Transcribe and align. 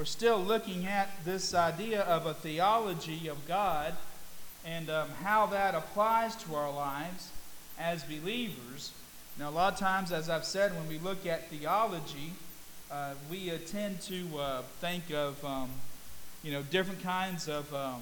we're 0.00 0.06
still 0.06 0.38
looking 0.38 0.86
at 0.86 1.10
this 1.26 1.52
idea 1.52 2.00
of 2.00 2.24
a 2.24 2.32
theology 2.32 3.28
of 3.28 3.46
God 3.46 3.92
and 4.64 4.88
um, 4.88 5.10
how 5.22 5.44
that 5.44 5.74
applies 5.74 6.34
to 6.36 6.54
our 6.54 6.72
lives 6.72 7.30
as 7.78 8.02
believers. 8.04 8.92
Now, 9.38 9.50
a 9.50 9.52
lot 9.52 9.74
of 9.74 9.78
times, 9.78 10.10
as 10.10 10.30
I've 10.30 10.46
said, 10.46 10.74
when 10.74 10.88
we 10.88 10.96
look 10.96 11.26
at 11.26 11.50
theology, 11.50 12.32
uh, 12.90 13.12
we 13.30 13.50
uh, 13.50 13.58
tend 13.66 14.00
to 14.00 14.26
uh, 14.38 14.62
think 14.80 15.12
of 15.12 15.44
um, 15.44 15.68
you 16.42 16.50
know 16.50 16.62
different 16.62 17.02
kinds 17.02 17.46
of 17.46 17.70
um, 17.74 18.00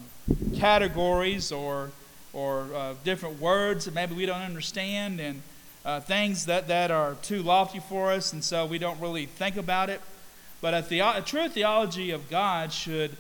categories 0.55 1.51
or 1.51 1.91
or 2.33 2.69
uh, 2.77 2.95
different 3.03 3.41
words 3.41 3.87
that 3.87 3.95
maybe 3.95 4.15
we 4.15 4.25
don't 4.25 4.43
understand 4.43 5.19
and 5.19 5.43
uh, 5.85 5.99
things 5.99 6.47
that, 6.47 6.69
that 6.69 6.93
are 6.93 7.17
too 7.23 7.43
lofty 7.43 7.81
for 7.81 8.13
us, 8.13 8.33
and 8.33 8.45
so 8.45 8.67
we 8.67 8.79
don't 8.79 9.01
really 9.01 9.27
think 9.27 9.57
about 9.57 9.91
it. 9.91 10.01
But 10.61 10.75
a, 10.75 11.17
a 11.17 11.23
true 11.23 11.49
theology 11.49 12.11
of 12.11 12.29
God 12.29 12.73
should 12.73 13.17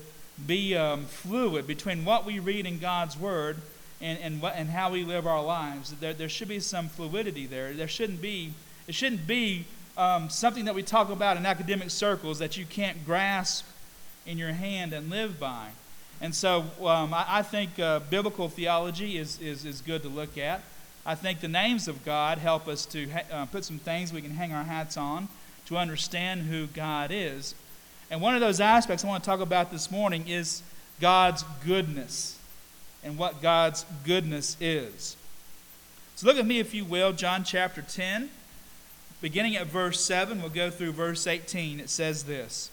be 0.46 0.76
um, 0.76 1.04
fluid 1.04 1.66
between 1.66 2.04
what 2.04 2.24
we 2.24 2.38
read 2.38 2.66
in 2.66 2.78
God's 2.78 3.18
Word 3.18 3.58
and, 4.00 4.18
and, 4.20 4.42
what, 4.42 4.54
and 4.56 4.70
how 4.70 4.90
we 4.90 5.04
live 5.04 5.26
our 5.26 5.42
lives. 5.42 5.92
There, 6.00 6.12
there 6.14 6.28
should 6.28 6.48
be 6.48 6.60
some 6.60 6.88
fluidity 6.88 7.46
there. 7.46 7.72
There 7.72 7.88
shouldn't 7.88 8.22
be, 8.22 8.52
it 8.86 8.94
shouldn't 8.94 9.26
be 9.26 9.66
um, 9.96 10.30
something 10.30 10.64
that 10.66 10.74
we 10.74 10.82
talk 10.82 11.10
about 11.10 11.36
in 11.36 11.46
academic 11.46 11.90
circles 11.90 12.38
that 12.38 12.56
you 12.56 12.64
can't 12.64 13.04
grasp 13.04 13.66
in 14.26 14.38
your 14.38 14.52
hand 14.52 14.92
and 14.92 15.10
live 15.10 15.40
by. 15.40 15.68
And 16.20 16.34
so 16.34 16.64
um, 16.82 17.14
I, 17.14 17.24
I, 17.28 17.42
think 17.42 17.78
uh, 17.78 18.00
biblical 18.00 18.48
theology 18.48 19.18
is, 19.18 19.40
is, 19.40 19.64
is 19.64 19.80
good 19.80 20.02
to 20.02 20.08
look 20.08 20.36
at. 20.36 20.62
I 21.06 21.14
think 21.14 21.40
the 21.40 21.48
names 21.48 21.88
of 21.88 22.04
God 22.04 22.38
help 22.38 22.68
us 22.68 22.84
to 22.86 23.08
ha- 23.08 23.22
uh, 23.32 23.46
put 23.46 23.64
some 23.64 23.78
things 23.78 24.12
we 24.12 24.20
can 24.20 24.32
hang 24.32 24.52
our 24.52 24.64
hats 24.64 24.96
on 24.96 25.28
to 25.68 25.76
understand 25.76 26.42
who 26.42 26.66
God 26.66 27.10
is. 27.12 27.54
And 28.10 28.22
one 28.22 28.34
of 28.34 28.40
those 28.40 28.58
aspects 28.58 29.04
I 29.04 29.08
want 29.08 29.22
to 29.22 29.28
talk 29.28 29.40
about 29.40 29.70
this 29.70 29.90
morning 29.90 30.26
is 30.26 30.62
God's 30.98 31.44
goodness 31.64 32.38
and 33.04 33.18
what 33.18 33.42
God's 33.42 33.84
goodness 34.04 34.56
is. 34.60 35.14
So 36.16 36.26
look 36.26 36.38
at 36.38 36.46
me, 36.46 36.58
if 36.58 36.72
you 36.72 36.86
will, 36.86 37.12
John 37.12 37.44
chapter 37.44 37.82
10, 37.82 38.30
beginning 39.20 39.56
at 39.56 39.66
verse 39.66 40.00
7. 40.00 40.40
We'll 40.40 40.48
go 40.48 40.70
through 40.70 40.92
verse 40.92 41.26
18. 41.26 41.80
It 41.80 41.90
says 41.90 42.24
this 42.24 42.70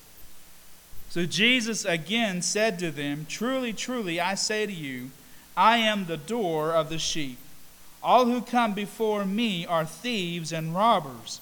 So 1.09 1.25
Jesus 1.25 1.83
again 1.83 2.41
said 2.41 2.79
to 2.79 2.91
them, 2.91 3.25
Truly, 3.27 3.73
truly, 3.73 4.21
I 4.21 4.35
say 4.35 4.65
to 4.65 4.73
you, 4.73 5.11
I 5.57 5.77
am 5.77 6.05
the 6.05 6.17
door 6.17 6.71
of 6.71 6.89
the 6.89 6.97
sheep. 6.97 7.39
All 8.01 8.25
who 8.25 8.41
come 8.41 8.73
before 8.73 9.25
me 9.25 9.65
are 9.65 9.85
thieves 9.85 10.53
and 10.53 10.73
robbers 10.73 11.41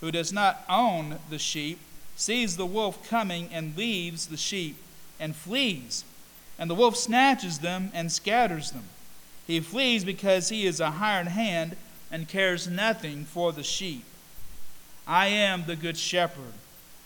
who 0.00 0.10
does 0.10 0.32
not 0.32 0.64
own 0.68 1.18
the 1.30 1.38
sheep 1.38 1.78
sees 2.16 2.56
the 2.56 2.66
wolf 2.66 3.08
coming 3.08 3.48
and 3.52 3.76
leaves 3.76 4.26
the 4.26 4.36
sheep 4.36 4.76
and 5.20 5.34
flees. 5.34 6.04
And 6.58 6.68
the 6.68 6.74
wolf 6.74 6.96
snatches 6.96 7.58
them 7.58 7.90
and 7.94 8.10
scatters 8.10 8.72
them. 8.72 8.84
He 9.46 9.60
flees 9.60 10.04
because 10.04 10.48
he 10.48 10.66
is 10.66 10.80
a 10.80 10.92
hired 10.92 11.28
hand 11.28 11.76
and 12.10 12.28
cares 12.28 12.66
nothing 12.66 13.24
for 13.24 13.52
the 13.52 13.62
sheep. 13.62 14.04
I 15.06 15.28
am 15.28 15.64
the 15.66 15.76
good 15.76 15.96
shepherd. 15.96 16.52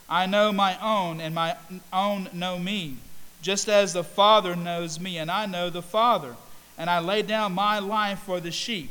I 0.08 0.26
know 0.26 0.52
my 0.52 0.76
own, 0.80 1.20
and 1.20 1.34
my 1.34 1.56
own 1.92 2.28
know 2.32 2.58
me, 2.58 2.96
just 3.40 3.68
as 3.68 3.92
the 3.92 4.04
Father 4.04 4.56
knows 4.56 4.98
me, 4.98 5.18
and 5.18 5.30
I 5.30 5.46
know 5.46 5.70
the 5.70 5.82
Father. 5.82 6.36
And 6.76 6.90
I 6.90 6.98
lay 6.98 7.22
down 7.22 7.52
my 7.52 7.78
life 7.78 8.18
for 8.20 8.40
the 8.40 8.50
sheep. 8.50 8.90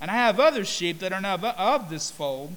And 0.00 0.10
I 0.10 0.14
have 0.14 0.40
other 0.40 0.64
sheep 0.64 1.00
that 1.00 1.12
are 1.12 1.20
not 1.20 1.44
of 1.44 1.90
this 1.90 2.10
fold 2.10 2.56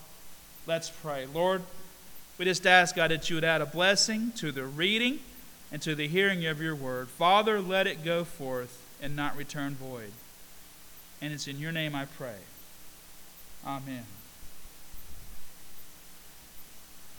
Let's 0.67 0.89
pray. 0.89 1.25
Lord, 1.25 1.63
we 2.37 2.45
just 2.45 2.67
ask, 2.67 2.95
God, 2.95 3.11
that 3.11 3.29
you 3.29 3.35
would 3.35 3.43
add 3.43 3.61
a 3.61 3.65
blessing 3.65 4.31
to 4.37 4.51
the 4.51 4.65
reading 4.65 5.19
and 5.71 5.81
to 5.81 5.95
the 5.95 6.07
hearing 6.07 6.45
of 6.45 6.61
your 6.61 6.75
word. 6.75 7.09
Father, 7.09 7.59
let 7.59 7.87
it 7.87 8.03
go 8.03 8.23
forth 8.23 8.79
and 9.01 9.15
not 9.15 9.35
return 9.35 9.75
void. 9.75 10.11
And 11.21 11.33
it's 11.33 11.47
in 11.47 11.59
your 11.59 11.71
name 11.71 11.95
I 11.95 12.05
pray. 12.05 12.35
Amen. 13.65 14.05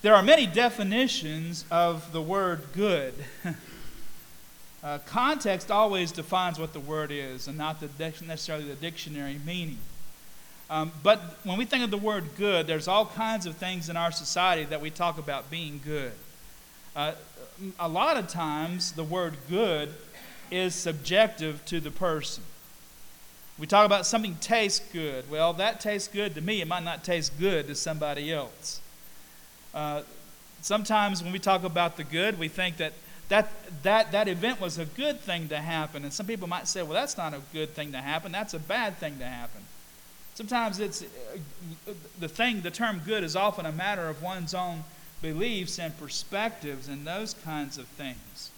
There 0.02 0.14
are 0.14 0.22
many 0.22 0.46
definitions 0.46 1.64
of 1.70 2.12
the 2.12 2.20
word 2.20 2.62
good. 2.74 3.14
uh, 4.84 4.98
context 5.06 5.70
always 5.70 6.10
defines 6.10 6.58
what 6.58 6.72
the 6.72 6.80
word 6.80 7.10
is 7.12 7.46
and 7.46 7.56
not 7.56 7.80
the, 7.80 7.88
necessarily 8.24 8.64
the 8.64 8.74
dictionary 8.74 9.38
meaning. 9.44 9.78
Um, 10.72 10.90
but 11.02 11.20
when 11.44 11.58
we 11.58 11.66
think 11.66 11.84
of 11.84 11.90
the 11.90 11.98
word 11.98 12.24
good, 12.38 12.66
there's 12.66 12.88
all 12.88 13.04
kinds 13.04 13.44
of 13.44 13.56
things 13.56 13.90
in 13.90 13.96
our 13.98 14.10
society 14.10 14.64
that 14.64 14.80
we 14.80 14.88
talk 14.88 15.18
about 15.18 15.50
being 15.50 15.82
good. 15.84 16.12
Uh, 16.96 17.12
a 17.78 17.90
lot 17.90 18.16
of 18.16 18.26
times, 18.26 18.92
the 18.92 19.04
word 19.04 19.34
good 19.50 19.92
is 20.50 20.74
subjective 20.74 21.62
to 21.66 21.78
the 21.78 21.90
person. 21.90 22.42
We 23.58 23.66
talk 23.66 23.84
about 23.84 24.06
something 24.06 24.36
tastes 24.40 24.80
good. 24.94 25.30
Well, 25.30 25.52
that 25.52 25.78
tastes 25.78 26.08
good 26.08 26.34
to 26.36 26.40
me. 26.40 26.62
It 26.62 26.68
might 26.68 26.84
not 26.84 27.04
taste 27.04 27.38
good 27.38 27.66
to 27.66 27.74
somebody 27.74 28.32
else. 28.32 28.80
Uh, 29.74 30.00
sometimes 30.62 31.22
when 31.22 31.32
we 31.32 31.38
talk 31.38 31.64
about 31.64 31.98
the 31.98 32.04
good, 32.04 32.38
we 32.38 32.48
think 32.48 32.78
that 32.78 32.94
that, 33.28 33.50
that 33.82 34.12
that 34.12 34.26
event 34.26 34.58
was 34.58 34.78
a 34.78 34.86
good 34.86 35.20
thing 35.20 35.48
to 35.48 35.58
happen. 35.58 36.02
And 36.02 36.14
some 36.14 36.24
people 36.24 36.48
might 36.48 36.66
say, 36.66 36.82
well, 36.82 36.94
that's 36.94 37.18
not 37.18 37.34
a 37.34 37.42
good 37.52 37.74
thing 37.74 37.92
to 37.92 37.98
happen. 37.98 38.32
That's 38.32 38.54
a 38.54 38.58
bad 38.58 38.96
thing 38.96 39.18
to 39.18 39.26
happen. 39.26 39.60
Sometimes 40.34 40.80
it's 40.80 41.02
uh, 41.02 41.92
the 42.20 42.28
thing, 42.28 42.62
the 42.62 42.70
term 42.70 43.02
good 43.04 43.22
is 43.22 43.36
often 43.36 43.66
a 43.66 43.72
matter 43.72 44.08
of 44.08 44.22
one's 44.22 44.54
own 44.54 44.84
beliefs 45.20 45.78
and 45.78 45.96
perspectives 45.98 46.88
and 46.88 47.06
those 47.06 47.34
kinds 47.44 47.78
of 47.78 47.86
things. 47.86 48.50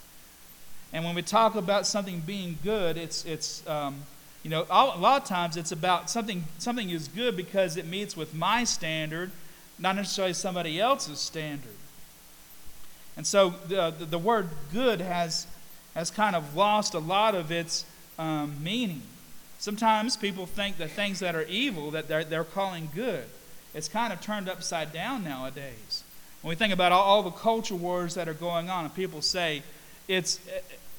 And 0.92 1.04
when 1.04 1.14
we 1.14 1.22
talk 1.22 1.56
about 1.56 1.86
something 1.86 2.20
being 2.20 2.58
good, 2.62 2.96
it's, 2.96 3.24
it's 3.24 3.66
um, 3.66 4.02
you 4.44 4.50
know, 4.50 4.66
a 4.70 4.98
lot 4.98 5.22
of 5.22 5.28
times 5.28 5.56
it's 5.56 5.72
about 5.72 6.08
something, 6.08 6.44
something 6.58 6.90
is 6.90 7.08
good 7.08 7.36
because 7.36 7.76
it 7.76 7.86
meets 7.86 8.16
with 8.16 8.34
my 8.34 8.62
standard, 8.64 9.32
not 9.78 9.96
necessarily 9.96 10.34
somebody 10.34 10.80
else's 10.80 11.18
standard. 11.18 11.72
And 13.16 13.26
so 13.26 13.54
the, 13.68 13.90
the, 13.90 14.04
the 14.04 14.18
word 14.18 14.48
good 14.72 15.00
has, 15.00 15.46
has 15.94 16.10
kind 16.10 16.36
of 16.36 16.54
lost 16.54 16.94
a 16.94 16.98
lot 16.98 17.34
of 17.34 17.50
its 17.50 17.84
um, 18.18 18.62
meaning. 18.62 19.02
Sometimes 19.64 20.14
people 20.18 20.44
think 20.44 20.76
the 20.76 20.88
things 20.88 21.20
that 21.20 21.34
are 21.34 21.44
evil 21.44 21.90
that 21.92 22.06
they're, 22.06 22.22
they're 22.22 22.44
calling 22.44 22.90
good. 22.94 23.24
It's 23.72 23.88
kind 23.88 24.12
of 24.12 24.20
turned 24.20 24.46
upside 24.46 24.92
down 24.92 25.24
nowadays. 25.24 26.04
When 26.42 26.50
we 26.50 26.54
think 26.54 26.74
about 26.74 26.92
all, 26.92 27.02
all 27.02 27.22
the 27.22 27.30
culture 27.30 27.74
wars 27.74 28.12
that 28.16 28.28
are 28.28 28.34
going 28.34 28.68
on, 28.68 28.84
and 28.84 28.94
people 28.94 29.22
say 29.22 29.62
it's, 30.06 30.38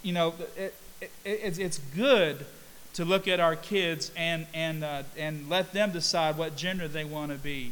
you 0.01 0.13
know, 0.13 0.33
it, 0.57 0.73
it, 0.99 1.11
it's, 1.23 1.59
it's 1.59 1.77
good 1.95 2.43
to 2.95 3.05
look 3.05 3.27
at 3.27 3.39
our 3.39 3.55
kids 3.55 4.11
and, 4.17 4.47
and, 4.51 4.83
uh, 4.83 5.03
and 5.15 5.47
let 5.47 5.71
them 5.71 5.91
decide 5.91 6.35
what 6.35 6.57
gender 6.57 6.87
they 6.87 7.05
want 7.05 7.31
to 7.31 7.37
be. 7.37 7.71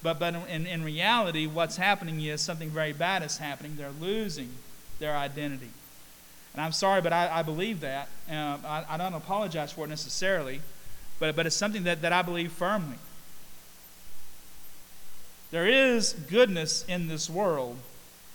But, 0.00 0.20
but 0.20 0.36
in, 0.48 0.68
in 0.68 0.84
reality, 0.84 1.48
what's 1.48 1.76
happening 1.76 2.20
is 2.20 2.40
something 2.40 2.70
very 2.70 2.92
bad 2.92 3.24
is 3.24 3.38
happening. 3.38 3.74
They're 3.74 3.90
losing 4.00 4.50
their 5.00 5.16
identity. 5.16 5.70
And 6.54 6.62
I'm 6.62 6.72
sorry, 6.72 7.00
but 7.00 7.12
I, 7.12 7.40
I 7.40 7.42
believe 7.42 7.80
that. 7.80 8.08
Uh, 8.30 8.58
I, 8.64 8.84
I, 8.88 8.96
don't 8.96 9.14
apologize 9.14 9.72
for 9.72 9.84
it 9.84 9.88
necessarily, 9.88 10.60
but, 11.18 11.34
but 11.34 11.46
it's 11.46 11.56
something 11.56 11.82
that, 11.84 12.00
that 12.02 12.12
I 12.12 12.22
believe 12.22 12.52
firmly. 12.52 12.96
There 15.50 15.66
is 15.66 16.12
goodness 16.12 16.84
in 16.88 17.08
this 17.08 17.28
world, 17.28 17.76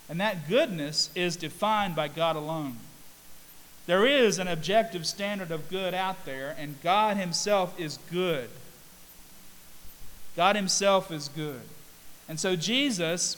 and 0.10 0.20
that 0.20 0.50
goodness 0.50 1.10
is 1.16 1.36
defined 1.38 1.96
by 1.96 2.10
God 2.10 2.36
alone. 2.36 2.78
There 3.86 4.06
is 4.06 4.38
an 4.38 4.48
objective 4.48 5.08
standard 5.08 5.50
of 5.50 5.70
good 5.70 5.94
out 5.94 6.26
there, 6.26 6.56
and 6.60 6.82
God 6.82 7.18
Himself 7.18 7.80
is 7.80 7.98
good. 8.12 8.50
God 10.36 10.56
Himself 10.56 11.12
is 11.12 11.30
good. 11.30 11.62
And 12.28 12.40
so 12.40 12.56
Jesus 12.56 13.38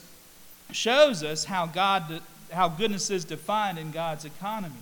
shows 0.71 1.23
us 1.23 1.45
how, 1.45 1.65
God, 1.65 2.21
how 2.51 2.69
goodness 2.69 3.09
is 3.09 3.25
defined 3.25 3.77
in 3.77 3.91
God's 3.91 4.25
economy. 4.25 4.81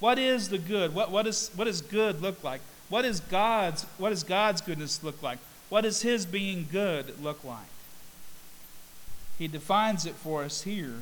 What 0.00 0.18
is 0.18 0.48
the 0.48 0.58
good? 0.58 0.94
What, 0.94 1.10
what, 1.10 1.26
is, 1.26 1.50
what 1.54 1.64
does 1.64 1.80
good 1.80 2.20
look 2.20 2.42
like? 2.44 2.60
What, 2.88 3.04
is 3.04 3.20
God's, 3.20 3.84
what 3.98 4.10
does 4.10 4.24
God's 4.24 4.60
goodness 4.60 5.02
look 5.02 5.22
like? 5.22 5.38
What 5.68 5.82
does 5.82 6.02
His 6.02 6.26
being 6.26 6.66
good 6.70 7.22
look 7.22 7.42
like? 7.44 7.58
He 9.38 9.48
defines 9.48 10.06
it 10.06 10.14
for 10.14 10.44
us 10.44 10.62
here. 10.62 10.96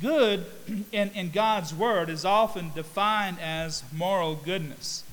Good 0.00 0.46
in, 0.92 1.10
in 1.10 1.30
God's 1.30 1.72
Word 1.72 2.10
is 2.10 2.24
often 2.24 2.72
defined 2.74 3.38
as 3.40 3.82
moral 3.92 4.34
goodness. 4.34 5.04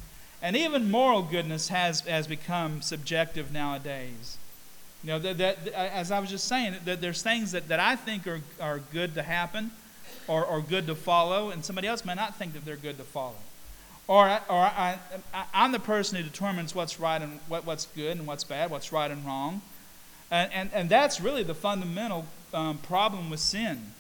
And 0.42 0.58
even 0.58 0.92
moral 0.92 1.22
goodness 1.22 1.70
has, 1.70 2.02
has 2.02 2.28
become 2.28 2.82
subjective 2.82 3.54
nowadays. 3.54 4.38
You 5.04 5.10
know, 5.10 5.20
that, 5.20 5.38
that, 5.38 5.68
as 5.74 6.12
I 6.12 6.20
was 6.20 6.30
just 6.30 6.48
saying, 6.48 6.76
that 6.86 7.02
there's 7.02 7.22
things 7.22 7.52
that, 7.52 7.68
that 7.68 7.80
I 7.80 7.96
think 7.96 8.26
are, 8.26 8.42
are 8.62 8.80
good 8.92 9.16
to 9.16 9.22
happen 9.22 9.72
or, 10.28 10.46
or 10.46 10.62
good 10.62 10.88
to 10.88 10.96
follow, 10.96 11.50
and 11.50 11.64
somebody 11.66 11.88
else 11.88 12.06
may 12.06 12.16
not 12.16 12.38
think 12.38 12.54
that 12.54 12.64
they're 12.64 12.78
good 12.78 12.98
to 12.98 13.04
follow. 13.04 13.36
Or, 14.08 14.28
or 14.28 14.60
I, 14.60 14.98
I, 15.34 15.44
I'm 15.54 15.72
the 15.72 15.80
person 15.80 16.18
who 16.18 16.24
determines 16.24 16.74
what's 16.74 17.00
right 17.00 17.22
and 17.22 17.40
what, 17.48 17.66
what's 17.66 17.86
good 17.88 18.18
and 18.18 18.26
what's 18.26 18.44
bad, 18.44 18.70
what's 18.70 18.92
right 18.92 19.12
and 19.12 19.26
wrong. 19.26 19.62
And, 20.32 20.52
and, 20.54 20.70
and 20.74 20.90
that's 20.90 21.20
really 21.20 21.44
the 21.44 21.54
fundamental 21.54 22.26
um, 22.54 22.78
problem 22.78 23.30
with 23.30 23.40
sin, 23.40 23.92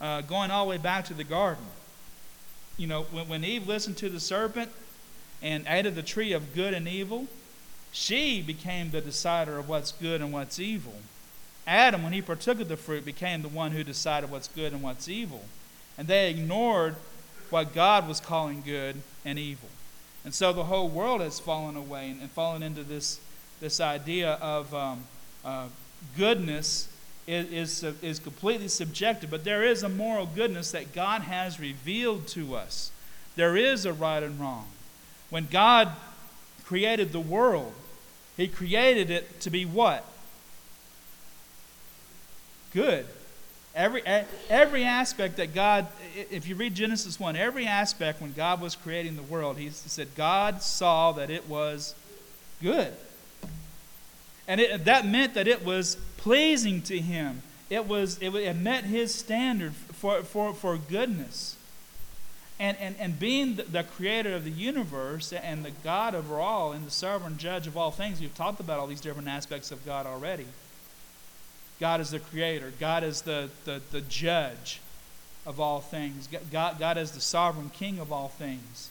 uh, 0.00 0.22
going 0.22 0.50
all 0.50 0.64
the 0.64 0.70
way 0.70 0.78
back 0.78 1.04
to 1.06 1.14
the 1.14 1.24
garden. 1.24 1.64
You 2.78 2.86
know, 2.86 3.02
when, 3.04 3.28
when 3.28 3.44
Eve 3.44 3.66
listened 3.66 3.96
to 3.98 4.08
the 4.08 4.20
serpent 4.20 4.70
and 5.42 5.64
ate 5.68 5.86
of 5.86 5.94
the 5.94 6.02
tree 6.02 6.32
of 6.32 6.54
good 6.54 6.72
and 6.72 6.88
evil, 6.88 7.26
she 7.96 8.42
became 8.42 8.90
the 8.90 9.00
decider 9.00 9.56
of 9.56 9.70
what's 9.70 9.90
good 9.90 10.20
and 10.20 10.30
what's 10.30 10.58
evil. 10.58 10.92
Adam, 11.66 12.02
when 12.02 12.12
he 12.12 12.20
partook 12.20 12.60
of 12.60 12.68
the 12.68 12.76
fruit, 12.76 13.06
became 13.06 13.40
the 13.40 13.48
one 13.48 13.70
who 13.70 13.82
decided 13.82 14.30
what's 14.30 14.48
good 14.48 14.74
and 14.74 14.82
what's 14.82 15.08
evil. 15.08 15.42
And 15.96 16.06
they 16.06 16.28
ignored 16.28 16.96
what 17.48 17.72
God 17.72 18.06
was 18.06 18.20
calling 18.20 18.60
good 18.60 18.96
and 19.24 19.38
evil. 19.38 19.70
And 20.26 20.34
so 20.34 20.52
the 20.52 20.64
whole 20.64 20.90
world 20.90 21.22
has 21.22 21.40
fallen 21.40 21.74
away 21.74 22.10
and, 22.10 22.20
and 22.20 22.30
fallen 22.30 22.62
into 22.62 22.84
this, 22.84 23.18
this 23.60 23.80
idea 23.80 24.32
of 24.42 24.74
um, 24.74 25.04
uh, 25.42 25.68
goodness 26.18 26.90
is, 27.26 27.82
is, 27.82 27.94
is 28.02 28.18
completely 28.18 28.68
subjective, 28.68 29.30
but 29.30 29.42
there 29.42 29.64
is 29.64 29.82
a 29.82 29.88
moral 29.88 30.26
goodness 30.26 30.70
that 30.72 30.92
God 30.92 31.22
has 31.22 31.58
revealed 31.58 32.28
to 32.28 32.56
us. 32.56 32.90
There 33.36 33.56
is 33.56 33.86
a 33.86 33.94
right 33.94 34.22
and 34.22 34.38
wrong. 34.38 34.66
When 35.30 35.48
God 35.50 35.92
created 36.66 37.12
the 37.12 37.20
world, 37.20 37.72
He 38.36 38.48
created 38.48 39.10
it 39.10 39.40
to 39.40 39.50
be 39.50 39.64
what? 39.64 40.04
Good. 42.72 43.06
Every, 43.74 44.02
every 44.48 44.84
aspect 44.84 45.36
that 45.36 45.54
God, 45.54 45.86
if 46.30 46.48
you 46.48 46.54
read 46.56 46.74
Genesis 46.74 47.20
1, 47.20 47.36
every 47.36 47.66
aspect 47.66 48.22
when 48.22 48.32
God 48.32 48.60
was 48.60 48.74
creating 48.74 49.16
the 49.16 49.22
world, 49.22 49.58
He 49.58 49.68
said, 49.70 50.08
God 50.14 50.62
saw 50.62 51.12
that 51.12 51.30
it 51.30 51.48
was 51.48 51.94
good. 52.62 52.92
And 54.48 54.60
it, 54.60 54.84
that 54.84 55.06
meant 55.06 55.34
that 55.34 55.46
it 55.46 55.64
was 55.64 55.96
pleasing 56.16 56.80
to 56.82 56.98
Him. 56.98 57.42
It, 57.68 57.86
was, 57.86 58.18
it, 58.22 58.34
it 58.34 58.56
met 58.56 58.84
His 58.84 59.14
standard 59.14 59.74
for, 59.74 60.22
for, 60.22 60.54
for 60.54 60.78
goodness. 60.78 61.55
And, 62.58 62.76
and, 62.78 62.96
and 62.98 63.18
being 63.18 63.56
the, 63.56 63.84
creator 63.84 64.34
of 64.34 64.44
the 64.44 64.50
universe 64.50 65.32
and 65.32 65.62
the 65.62 65.72
God 65.84 66.14
over 66.14 66.40
all 66.40 66.72
and 66.72 66.86
the 66.86 66.90
sovereign 66.90 67.36
judge 67.36 67.66
of 67.66 67.76
all 67.76 67.90
things, 67.90 68.18
we've 68.18 68.34
talked 68.34 68.60
about 68.60 68.78
all 68.78 68.86
these 68.86 69.00
different 69.00 69.28
aspects 69.28 69.70
of 69.70 69.84
God 69.84 70.06
already. 70.06 70.46
God 71.78 72.00
is 72.00 72.10
the 72.10 72.18
creator, 72.18 72.72
God 72.80 73.04
is 73.04 73.22
the, 73.22 73.50
the, 73.66 73.82
the 73.92 74.00
judge 74.00 74.80
of 75.44 75.60
all 75.60 75.80
things, 75.80 76.28
God, 76.50 76.78
God 76.78 76.96
is 76.96 77.12
the 77.12 77.20
sovereign 77.20 77.70
king 77.70 77.98
of 77.98 78.10
all 78.10 78.28
things. 78.28 78.90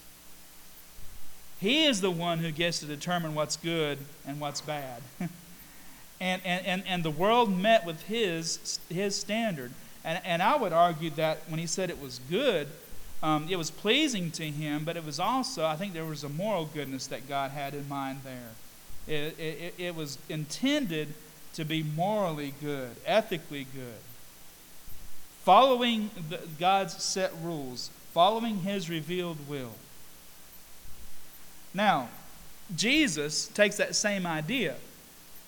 He 1.60 1.84
is 1.84 2.00
the 2.00 2.10
one 2.10 2.38
who 2.38 2.52
gets 2.52 2.80
to 2.80 2.86
determine 2.86 3.34
what's 3.34 3.56
good 3.56 3.98
and 4.26 4.40
what's 4.40 4.60
bad. 4.60 5.02
and, 6.20 6.40
and, 6.44 6.66
and, 6.66 6.82
and 6.86 7.02
the 7.02 7.10
world 7.10 7.56
met 7.56 7.84
with 7.84 8.02
his, 8.02 8.78
his 8.88 9.16
standard. 9.16 9.72
And, 10.04 10.20
and 10.24 10.42
I 10.42 10.56
would 10.56 10.72
argue 10.72 11.10
that 11.10 11.38
when 11.48 11.58
he 11.58 11.66
said 11.66 11.90
it 11.90 12.00
was 12.00 12.20
good, 12.30 12.68
um, 13.22 13.46
it 13.50 13.56
was 13.56 13.70
pleasing 13.70 14.30
to 14.32 14.44
him, 14.44 14.84
but 14.84 14.96
it 14.96 15.04
was 15.04 15.18
also, 15.18 15.64
I 15.64 15.76
think 15.76 15.92
there 15.92 16.04
was 16.04 16.24
a 16.24 16.28
moral 16.28 16.66
goodness 16.66 17.06
that 17.08 17.28
God 17.28 17.50
had 17.50 17.74
in 17.74 17.88
mind 17.88 18.20
there. 18.24 18.50
It, 19.06 19.38
it, 19.38 19.74
it 19.78 19.94
was 19.94 20.18
intended 20.28 21.14
to 21.54 21.64
be 21.64 21.82
morally 21.82 22.54
good, 22.60 22.90
ethically 23.06 23.66
good. 23.74 24.00
Following 25.44 26.10
the, 26.28 26.40
God's 26.58 27.02
set 27.02 27.32
rules, 27.42 27.90
following 28.12 28.58
his 28.58 28.90
revealed 28.90 29.48
will. 29.48 29.74
Now, 31.72 32.08
Jesus 32.74 33.46
takes 33.48 33.76
that 33.76 33.94
same 33.94 34.26
idea. 34.26 34.74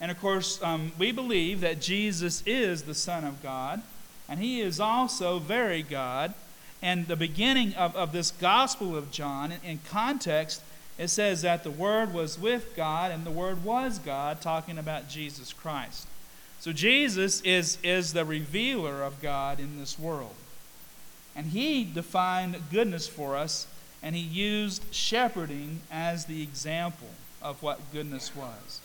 And 0.01 0.11
of 0.11 0.21
course, 0.21 0.63
um, 0.63 0.93
we 0.99 1.11
believe 1.11 1.61
that 1.63 1.81
Jesus 1.81 2.43
is 2.47 2.83
the 2.83 2.95
Son 2.95 3.25
of 3.25 3.43
God, 3.43 3.83
and 4.29 4.39
he 4.39 4.61
is 4.61 4.79
also 4.79 5.39
very 5.39 5.83
God. 5.83 6.35
And 6.83 7.07
the 7.07 7.17
beginning 7.17 7.75
of, 7.75 7.97
of 7.97 8.13
this 8.13 8.31
Gospel 8.31 8.97
of 8.97 9.11
John, 9.11 9.53
in, 9.65 9.81
context, 9.91 10.63
it 10.97 11.09
says 11.09 11.43
that 11.43 11.65
the 11.65 11.71
Word 11.71 12.15
was 12.15 12.39
with 12.39 12.75
God 12.77 13.11
and 13.11 13.25
the 13.25 13.31
Word 13.31 13.65
was 13.65 13.99
God, 13.99 14.41
talking 14.41 14.79
about 14.79 15.09
Jesus 15.09 15.53
Christ. 15.53 16.07
So 16.61 16.73
Jesus 16.73 17.41
is, 17.43 17.79
is 17.83 18.13
the 18.13 18.25
revealer 18.25 19.03
of 19.03 19.21
God 19.21 19.61
in 19.61 19.79
this 19.79 19.99
world. 19.99 20.35
And 21.37 21.47
he 21.47 21.85
defined 21.85 22.57
goodness 22.71 23.07
for 23.07 23.37
us, 23.37 23.67
and 24.03 24.17
he 24.17 24.23
used 24.23 24.83
shepherding 24.93 25.81
as 25.91 26.25
the 26.25 26.43
example 26.43 27.09
of 27.41 27.63
what 27.63 27.93
goodness 27.93 28.35
was. 28.35 28.81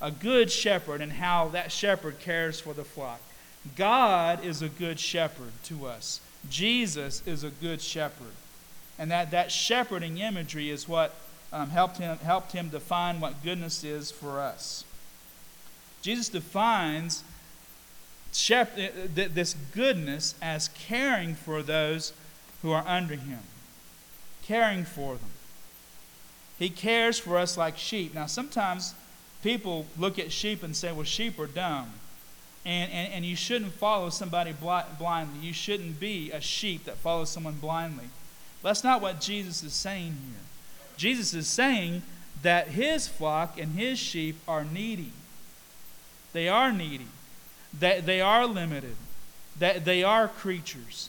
A 0.00 0.10
good 0.10 0.50
shepherd 0.50 1.00
and 1.00 1.12
how 1.12 1.48
that 1.48 1.70
shepherd 1.70 2.18
cares 2.18 2.58
for 2.58 2.72
the 2.72 2.84
flock. 2.84 3.20
God 3.76 4.44
is 4.44 4.62
a 4.62 4.68
good 4.68 4.98
shepherd 4.98 5.52
to 5.64 5.86
us. 5.86 6.20
Jesus 6.48 7.22
is 7.26 7.44
a 7.44 7.50
good 7.50 7.80
shepherd. 7.80 8.32
And 8.98 9.10
that, 9.10 9.30
that 9.30 9.50
shepherding 9.52 10.18
imagery 10.18 10.70
is 10.70 10.88
what 10.88 11.14
um, 11.52 11.70
helped, 11.70 11.98
him, 11.98 12.18
helped 12.18 12.52
him 12.52 12.68
define 12.68 13.20
what 13.20 13.42
goodness 13.42 13.84
is 13.84 14.10
for 14.10 14.40
us. 14.40 14.84
Jesus 16.02 16.28
defines 16.28 17.24
shepherd, 18.32 18.92
uh, 19.18 19.28
this 19.32 19.54
goodness 19.74 20.34
as 20.40 20.68
caring 20.68 21.34
for 21.34 21.62
those 21.62 22.12
who 22.62 22.70
are 22.70 22.84
under 22.86 23.14
him, 23.14 23.40
caring 24.44 24.84
for 24.84 25.14
them. 25.16 25.30
He 26.58 26.68
cares 26.68 27.18
for 27.18 27.38
us 27.38 27.56
like 27.56 27.78
sheep. 27.78 28.14
Now, 28.14 28.26
sometimes 28.26 28.94
people 29.42 29.86
look 29.98 30.18
at 30.18 30.30
sheep 30.30 30.62
and 30.62 30.76
say, 30.76 30.92
well, 30.92 31.04
sheep 31.04 31.38
are 31.38 31.46
dumb. 31.46 31.90
And, 32.64 32.92
and, 32.92 33.12
and 33.12 33.24
you 33.24 33.36
shouldn't 33.36 33.72
follow 33.72 34.10
somebody 34.10 34.52
blindly. 34.52 35.40
You 35.40 35.52
shouldn't 35.52 35.98
be 35.98 36.30
a 36.30 36.40
sheep 36.40 36.84
that 36.84 36.96
follows 36.96 37.30
someone 37.30 37.54
blindly. 37.54 38.10
That's 38.62 38.84
not 38.84 39.00
what 39.00 39.20
Jesus 39.20 39.62
is 39.62 39.72
saying 39.72 40.12
here. 40.12 40.42
Jesus 40.96 41.32
is 41.32 41.48
saying 41.48 42.02
that 42.42 42.68
his 42.68 43.08
flock 43.08 43.58
and 43.58 43.78
his 43.78 43.98
sheep 43.98 44.36
are 44.46 44.64
needy. 44.64 45.12
They 46.32 46.48
are 46.48 46.70
needy. 46.70 47.06
That 47.78 48.04
they 48.04 48.20
are 48.20 48.46
limited. 48.46 48.96
That 49.58 49.84
they 49.84 50.02
are 50.02 50.28
creatures. 50.28 51.08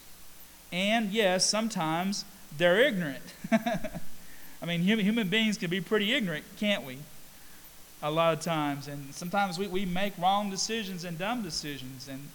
And 0.71 1.11
yes, 1.11 1.49
sometimes 1.49 2.23
they're 2.57 2.79
ignorant. 2.79 3.23
I 3.51 4.65
mean, 4.65 4.81
human, 4.81 5.05
human 5.05 5.27
beings 5.27 5.57
can 5.57 5.69
be 5.69 5.81
pretty 5.81 6.13
ignorant, 6.13 6.45
can't 6.57 6.85
we? 6.85 6.99
A 8.03 8.09
lot 8.09 8.33
of 8.33 8.39
times. 8.39 8.87
And 8.87 9.13
sometimes 9.13 9.59
we, 9.59 9.67
we 9.67 9.85
make 9.85 10.17
wrong 10.17 10.49
decisions 10.49 11.03
and 11.03 11.17
dumb 11.17 11.43
decisions. 11.43 12.07
And 12.07 12.29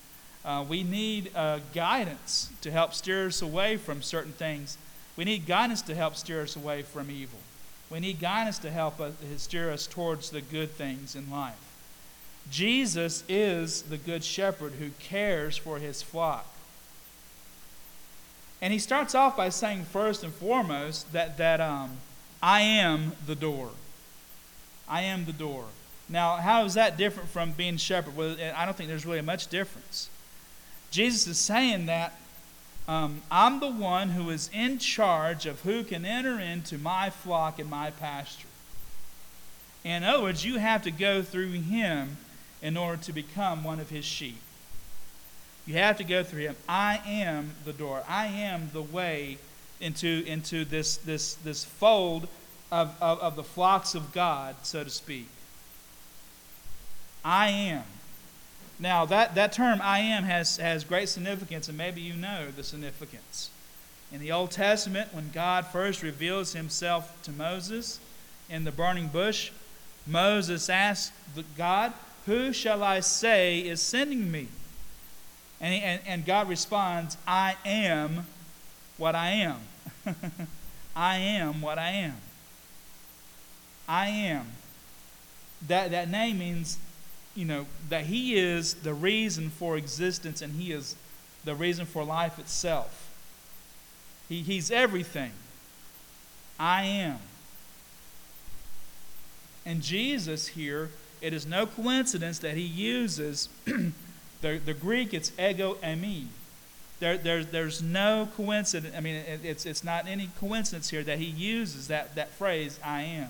uh, 0.44 0.64
we 0.68 0.84
need 0.84 1.30
uh, 1.34 1.58
guidance 1.74 2.50
to 2.60 2.70
help 2.70 2.94
steer 2.94 3.26
us 3.26 3.42
away 3.42 3.76
from 3.76 4.00
certain 4.02 4.32
things. 4.32 4.78
We 5.16 5.24
need 5.24 5.46
guidance 5.46 5.82
to 5.82 5.94
help 5.94 6.14
steer 6.14 6.42
us 6.42 6.56
away 6.56 6.82
from 6.82 7.10
evil. 7.10 7.40
We 7.90 8.00
need 8.00 8.20
guidance 8.20 8.58
to 8.58 8.70
help 8.70 9.00
us, 9.00 9.14
steer 9.38 9.70
us 9.70 9.86
towards 9.86 10.30
the 10.30 10.40
good 10.40 10.70
things 10.70 11.16
in 11.16 11.30
life. 11.30 11.54
Jesus 12.50 13.24
is 13.28 13.82
the 13.82 13.96
good 13.96 14.22
shepherd 14.22 14.74
who 14.74 14.90
cares 14.98 15.56
for 15.56 15.78
his 15.78 16.02
flock. 16.02 16.46
And 18.62 18.72
he 18.72 18.78
starts 18.78 19.14
off 19.14 19.36
by 19.36 19.48
saying, 19.48 19.84
first 19.84 20.22
and 20.22 20.32
foremost, 20.32 21.12
that, 21.12 21.36
that 21.38 21.60
um, 21.60 21.98
I 22.42 22.62
am 22.62 23.12
the 23.26 23.34
door. 23.34 23.70
I 24.88 25.02
am 25.02 25.24
the 25.24 25.32
door. 25.32 25.64
Now, 26.08 26.36
how 26.36 26.64
is 26.64 26.74
that 26.74 26.96
different 26.96 27.28
from 27.28 27.52
being 27.52 27.76
shepherd? 27.76 28.16
Well, 28.16 28.36
I 28.54 28.64
don't 28.64 28.76
think 28.76 28.88
there's 28.88 29.06
really 29.06 29.22
much 29.22 29.48
difference. 29.48 30.08
Jesus 30.90 31.26
is 31.26 31.38
saying 31.38 31.86
that 31.86 32.16
um, 32.88 33.22
I'm 33.30 33.58
the 33.58 33.70
one 33.70 34.10
who 34.10 34.30
is 34.30 34.48
in 34.52 34.78
charge 34.78 35.46
of 35.46 35.62
who 35.62 35.82
can 35.82 36.04
enter 36.04 36.38
into 36.38 36.78
my 36.78 37.10
flock 37.10 37.58
and 37.58 37.68
my 37.68 37.90
pasture. 37.90 38.46
In 39.82 40.04
other 40.04 40.22
words, 40.22 40.44
you 40.44 40.58
have 40.58 40.82
to 40.84 40.90
go 40.90 41.22
through 41.22 41.50
him 41.50 42.16
in 42.62 42.76
order 42.76 43.02
to 43.02 43.12
become 43.12 43.64
one 43.64 43.80
of 43.80 43.90
his 43.90 44.04
sheep. 44.04 44.38
You 45.66 45.74
have 45.74 45.96
to 45.98 46.04
go 46.04 46.22
through 46.22 46.42
him. 46.42 46.56
I 46.68 47.00
am 47.04 47.52
the 47.64 47.72
door. 47.72 48.04
I 48.08 48.26
am 48.26 48.70
the 48.72 48.82
way 48.82 49.38
into, 49.80 50.24
into 50.26 50.64
this, 50.64 50.96
this, 50.96 51.34
this 51.34 51.64
fold 51.64 52.28
of, 52.70 52.94
of, 53.00 53.20
of 53.20 53.36
the 53.36 53.44
flocks 53.44 53.94
of 53.94 54.12
God, 54.12 54.56
so 54.62 54.84
to 54.84 54.90
speak. 54.90 55.28
I 57.24 57.48
am. 57.48 57.84
Now, 58.78 59.06
that, 59.06 59.34
that 59.34 59.52
term, 59.52 59.80
I 59.82 60.00
am, 60.00 60.24
has, 60.24 60.58
has 60.58 60.84
great 60.84 61.08
significance, 61.08 61.68
and 61.68 61.78
maybe 61.78 62.00
you 62.00 62.14
know 62.14 62.50
the 62.54 62.62
significance. 62.62 63.50
In 64.12 64.20
the 64.20 64.32
Old 64.32 64.50
Testament, 64.50 65.12
when 65.12 65.30
God 65.32 65.66
first 65.66 66.02
reveals 66.02 66.52
himself 66.52 67.20
to 67.22 67.32
Moses 67.32 67.98
in 68.48 68.64
the 68.64 68.72
burning 68.72 69.08
bush, 69.08 69.50
Moses 70.06 70.68
asked 70.68 71.12
God, 71.56 71.92
Who 72.26 72.52
shall 72.52 72.82
I 72.82 73.00
say 73.00 73.60
is 73.60 73.80
sending 73.80 74.30
me? 74.30 74.48
And, 75.60 75.74
he, 75.74 75.80
and, 75.80 76.00
and 76.06 76.26
God 76.26 76.48
responds, 76.48 77.16
I 77.26 77.56
am 77.64 78.26
what 78.98 79.14
I 79.14 79.30
am. 79.30 79.60
I 80.96 81.16
am 81.16 81.60
what 81.60 81.78
I 81.78 81.90
am. 81.90 82.16
I 83.88 84.08
am. 84.08 84.46
That, 85.66 85.90
that 85.90 86.10
name 86.10 86.38
means, 86.38 86.78
you 87.34 87.44
know, 87.44 87.66
that 87.88 88.06
He 88.06 88.36
is 88.36 88.74
the 88.74 88.94
reason 88.94 89.50
for 89.50 89.76
existence 89.76 90.42
and 90.42 90.54
He 90.54 90.72
is 90.72 90.96
the 91.44 91.54
reason 91.54 91.86
for 91.86 92.04
life 92.04 92.38
itself. 92.38 93.10
He, 94.28 94.42
he's 94.42 94.70
everything. 94.70 95.32
I 96.58 96.84
am. 96.84 97.18
And 99.64 99.82
Jesus 99.82 100.48
here, 100.48 100.90
it 101.20 101.32
is 101.32 101.46
no 101.46 101.66
coincidence 101.66 102.38
that 102.40 102.56
He 102.56 102.62
uses 102.62 103.48
the, 103.64 104.58
the 104.58 104.74
Greek, 104.74 105.14
it's 105.14 105.32
ego 105.38 105.74
eimi. 105.82 106.26
There, 106.98 107.18
there, 107.18 107.44
there's 107.44 107.82
no 107.82 108.28
coincidence. 108.36 108.94
I 108.96 109.00
mean, 109.00 109.16
it, 109.16 109.40
it's, 109.44 109.66
it's 109.66 109.84
not 109.84 110.06
any 110.06 110.30
coincidence 110.40 110.88
here 110.88 111.02
that 111.02 111.18
he 111.18 111.26
uses 111.26 111.88
that, 111.88 112.14
that 112.14 112.30
phrase, 112.30 112.80
I 112.82 113.02
am. 113.02 113.28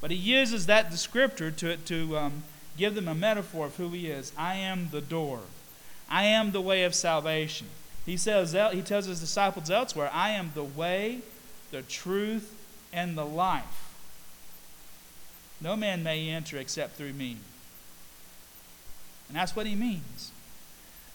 But 0.00 0.10
he 0.10 0.16
uses 0.16 0.66
that 0.66 0.90
descriptor 0.90 1.54
to, 1.56 1.76
to 1.76 2.16
um, 2.16 2.42
give 2.76 2.94
them 2.94 3.08
a 3.08 3.14
metaphor 3.14 3.66
of 3.66 3.76
who 3.76 3.88
he 3.90 4.08
is. 4.08 4.32
I 4.36 4.54
am 4.54 4.88
the 4.90 5.00
door. 5.00 5.40
I 6.08 6.24
am 6.24 6.52
the 6.52 6.60
way 6.60 6.84
of 6.84 6.94
salvation. 6.94 7.66
He, 8.06 8.16
says, 8.16 8.52
he 8.72 8.82
tells 8.82 9.06
his 9.06 9.20
disciples 9.20 9.70
elsewhere, 9.70 10.10
I 10.12 10.30
am 10.30 10.52
the 10.54 10.64
way, 10.64 11.20
the 11.70 11.82
truth, 11.82 12.54
and 12.92 13.18
the 13.18 13.26
life. 13.26 13.92
No 15.60 15.76
man 15.76 16.02
may 16.02 16.28
enter 16.30 16.56
except 16.56 16.96
through 16.96 17.12
me. 17.12 17.36
And 19.28 19.36
that's 19.36 19.54
what 19.54 19.66
he 19.66 19.74
means. 19.74 20.30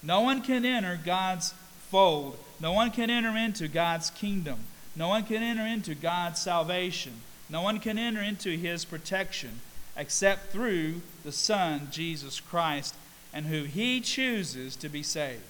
No 0.02 0.20
one 0.20 0.42
can 0.42 0.64
enter 0.64 1.00
God's 1.02 1.54
fold. 1.90 2.38
No 2.60 2.72
one 2.72 2.90
can 2.90 3.10
enter 3.10 3.36
into 3.36 3.66
God's 3.66 4.10
kingdom. 4.10 4.60
No 4.94 5.08
one 5.08 5.24
can 5.24 5.42
enter 5.42 5.66
into 5.66 5.94
God's 5.94 6.40
salvation. 6.40 7.14
No 7.48 7.62
one 7.62 7.78
can 7.78 7.98
enter 7.98 8.22
into 8.22 8.56
his 8.56 8.84
protection 8.84 9.60
except 9.96 10.50
through 10.50 11.02
the 11.24 11.32
Son, 11.32 11.88
Jesus 11.90 12.40
Christ, 12.40 12.94
and 13.32 13.46
who 13.46 13.64
he 13.64 14.00
chooses 14.00 14.76
to 14.76 14.88
be 14.88 15.02
saved. 15.02 15.42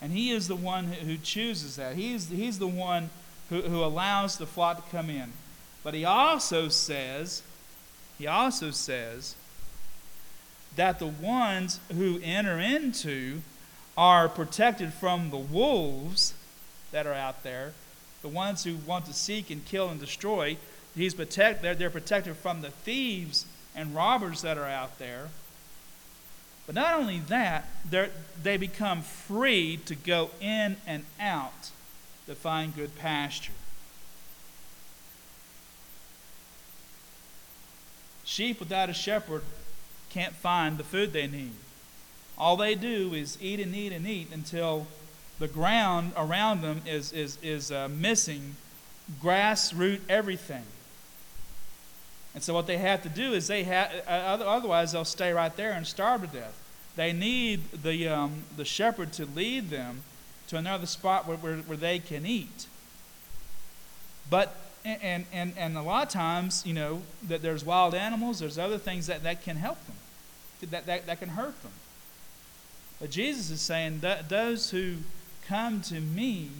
And 0.00 0.12
he 0.12 0.30
is 0.30 0.48
the 0.48 0.56
one 0.56 0.84
who 0.84 1.16
chooses 1.16 1.76
that. 1.76 1.96
He's, 1.96 2.28
he's 2.28 2.58
the 2.58 2.66
one 2.66 3.10
who, 3.48 3.62
who 3.62 3.82
allows 3.82 4.36
the 4.36 4.46
flock 4.46 4.84
to 4.84 4.96
come 4.96 5.08
in. 5.08 5.32
But 5.82 5.94
he 5.94 6.04
also 6.04 6.68
says, 6.68 7.42
he 8.18 8.26
also 8.26 8.70
says, 8.70 9.34
that 10.76 10.98
the 10.98 11.06
ones 11.06 11.80
who 11.94 12.20
enter 12.22 12.58
into 12.58 13.42
are 13.96 14.28
protected 14.28 14.92
from 14.92 15.30
the 15.30 15.36
wolves 15.36 16.34
that 16.90 17.06
are 17.06 17.14
out 17.14 17.42
there, 17.42 17.72
the 18.24 18.28
ones 18.28 18.64
who 18.64 18.76
want 18.86 19.04
to 19.04 19.12
seek 19.12 19.50
and 19.50 19.62
kill 19.66 19.90
and 19.90 20.00
destroy. 20.00 20.56
He's 20.96 21.12
protect, 21.12 21.60
they're, 21.60 21.74
they're 21.74 21.90
protected 21.90 22.36
from 22.36 22.62
the 22.62 22.70
thieves 22.70 23.44
and 23.76 23.94
robbers 23.94 24.40
that 24.40 24.56
are 24.56 24.66
out 24.66 24.98
there. 24.98 25.28
But 26.64 26.74
not 26.74 26.94
only 26.94 27.20
that, 27.28 27.68
they 28.42 28.56
become 28.56 29.02
free 29.02 29.76
to 29.84 29.94
go 29.94 30.30
in 30.40 30.78
and 30.86 31.04
out 31.20 31.70
to 32.26 32.34
find 32.34 32.74
good 32.74 32.96
pasture. 32.96 33.52
Sheep 38.24 38.58
without 38.58 38.88
a 38.88 38.94
shepherd 38.94 39.42
can't 40.08 40.32
find 40.32 40.78
the 40.78 40.84
food 40.84 41.12
they 41.12 41.26
need. 41.26 41.52
All 42.38 42.56
they 42.56 42.74
do 42.74 43.12
is 43.12 43.36
eat 43.42 43.60
and 43.60 43.76
eat 43.76 43.92
and 43.92 44.06
eat 44.06 44.28
until 44.32 44.86
the 45.38 45.48
ground 45.48 46.12
around 46.16 46.62
them 46.62 46.82
is, 46.86 47.12
is, 47.12 47.38
is 47.42 47.72
uh, 47.72 47.88
missing 47.88 48.56
grass, 49.20 49.72
root, 49.72 50.00
everything. 50.08 50.64
And 52.34 52.42
so 52.42 52.54
what 52.54 52.66
they 52.66 52.78
have 52.78 53.02
to 53.02 53.08
do 53.08 53.32
is 53.32 53.46
they 53.46 53.64
have, 53.64 53.90
uh, 54.06 54.10
otherwise 54.10 54.92
they'll 54.92 55.04
stay 55.04 55.32
right 55.32 55.54
there 55.56 55.72
and 55.72 55.86
starve 55.86 56.22
to 56.22 56.26
death. 56.26 56.60
They 56.96 57.12
need 57.12 57.70
the, 57.82 58.08
um, 58.08 58.44
the 58.56 58.64
shepherd 58.64 59.12
to 59.14 59.26
lead 59.26 59.70
them 59.70 60.02
to 60.48 60.56
another 60.56 60.86
spot 60.86 61.26
where, 61.26 61.36
where, 61.36 61.56
where 61.56 61.76
they 61.76 61.98
can 61.98 62.26
eat. 62.26 62.66
But 64.30 64.56
and, 64.84 65.24
and, 65.32 65.54
and 65.56 65.78
a 65.78 65.82
lot 65.82 66.06
of 66.06 66.12
times, 66.12 66.62
you 66.66 66.74
know, 66.74 67.02
that 67.26 67.40
there's 67.40 67.64
wild 67.64 67.94
animals, 67.94 68.40
there's 68.40 68.58
other 68.58 68.76
things 68.76 69.06
that, 69.06 69.22
that 69.22 69.42
can 69.42 69.56
help 69.56 69.84
them 69.86 69.96
that, 70.70 70.86
that, 70.86 71.06
that 71.06 71.18
can 71.20 71.30
hurt 71.30 71.60
them. 71.62 71.72
But 73.00 73.10
Jesus 73.10 73.50
is 73.50 73.60
saying 73.60 74.00
that 74.00 74.28
those 74.28 74.70
who 74.70 74.96
come 75.48 75.80
to 75.82 76.00
me 76.00 76.50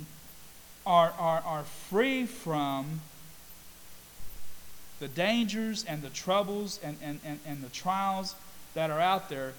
are, 0.87 1.13
are, 1.19 1.43
are 1.45 1.65
free 1.65 2.27
from 2.27 3.01
the 5.01 5.09
dangers 5.09 5.85
and 5.85 6.03
the 6.03 6.11
troubles 6.11 6.79
and, 6.83 6.97
and, 7.03 7.21
and, 7.25 7.41
and 7.47 7.63
the 7.63 7.69
trials 7.69 8.35
that 8.75 8.91
are 8.91 9.01
out 9.01 9.29
there. 9.29 9.53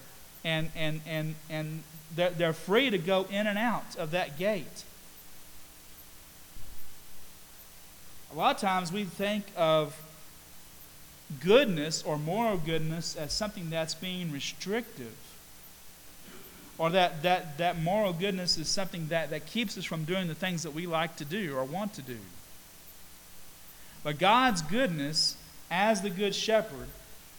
And, 0.44 0.70
and, 0.76 1.00
and, 1.06 1.34
and 1.50 1.82
they're, 2.14 2.30
they're 2.30 2.52
free 2.52 2.90
to 2.90 2.98
go 2.98 3.26
in 3.30 3.46
and 3.46 3.58
out 3.58 3.96
of 3.96 4.12
that 4.12 4.38
gate. 4.38 4.84
A 8.32 8.36
lot 8.36 8.54
of 8.56 8.60
times 8.60 8.92
we 8.92 9.04
think 9.04 9.44
of 9.56 9.96
goodness 11.40 12.02
or 12.02 12.18
moral 12.18 12.58
goodness 12.58 13.16
as 13.16 13.32
something 13.32 13.70
that's 13.70 13.94
being 13.94 14.30
restrictive. 14.30 15.14
Or 16.78 16.90
that, 16.90 17.22
that, 17.22 17.58
that 17.58 17.80
moral 17.80 18.12
goodness 18.12 18.58
is 18.58 18.68
something 18.68 19.08
that, 19.08 19.30
that 19.30 19.46
keeps 19.46 19.78
us 19.78 19.84
from 19.84 20.04
doing 20.04 20.28
the 20.28 20.34
things 20.34 20.62
that 20.62 20.74
we 20.74 20.86
like 20.86 21.16
to 21.16 21.24
do 21.24 21.56
or 21.56 21.64
want 21.64 21.94
to 21.94 22.02
do. 22.02 22.18
But 24.04 24.18
God's 24.18 24.62
goodness, 24.62 25.36
as 25.70 26.02
the 26.02 26.10
Good 26.10 26.34
Shepherd, 26.34 26.88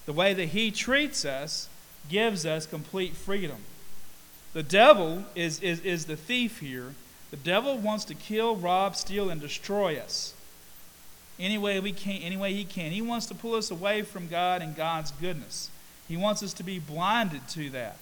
the 0.06 0.14
way 0.14 0.34
that 0.34 0.46
He 0.46 0.72
treats 0.72 1.24
us, 1.24 1.70
gives 2.10 2.46
us 2.46 2.66
complete 2.66 3.16
freedom. 3.16 3.58
The 4.54 4.64
devil 4.64 5.26
is, 5.36 5.60
is, 5.60 5.82
is 5.82 6.06
the 6.06 6.16
thief 6.16 6.60
here. 6.60 6.96
The 7.30 7.38
devil 7.38 7.78
wants 7.78 8.06
to 8.06 8.16
kill, 8.16 8.56
rob, 8.56 8.96
steal, 8.96 9.30
and 9.30 9.40
destroy 9.40 9.98
us 9.98 10.34
any 11.40 11.58
way 11.58 11.80
we 11.80 11.92
can, 11.92 12.22
any 12.22 12.38
way 12.38 12.54
he 12.54 12.66
can. 12.66 12.92
He 12.92 13.02
wants 13.02 13.28
to 13.28 13.36
pull 13.36 13.56
us 13.56 13.70
away 13.72 14.02
from 14.02 14.28
God 14.28 14.62
and 14.62 14.76
God's 14.76 15.12
goodness. 15.12 15.70
He 16.08 16.18
wants 16.18 16.42
us 16.42 16.54
to 16.54 16.64
be 16.64 16.80
blinded 16.80 17.48
to 17.50 17.70
that 17.72 17.98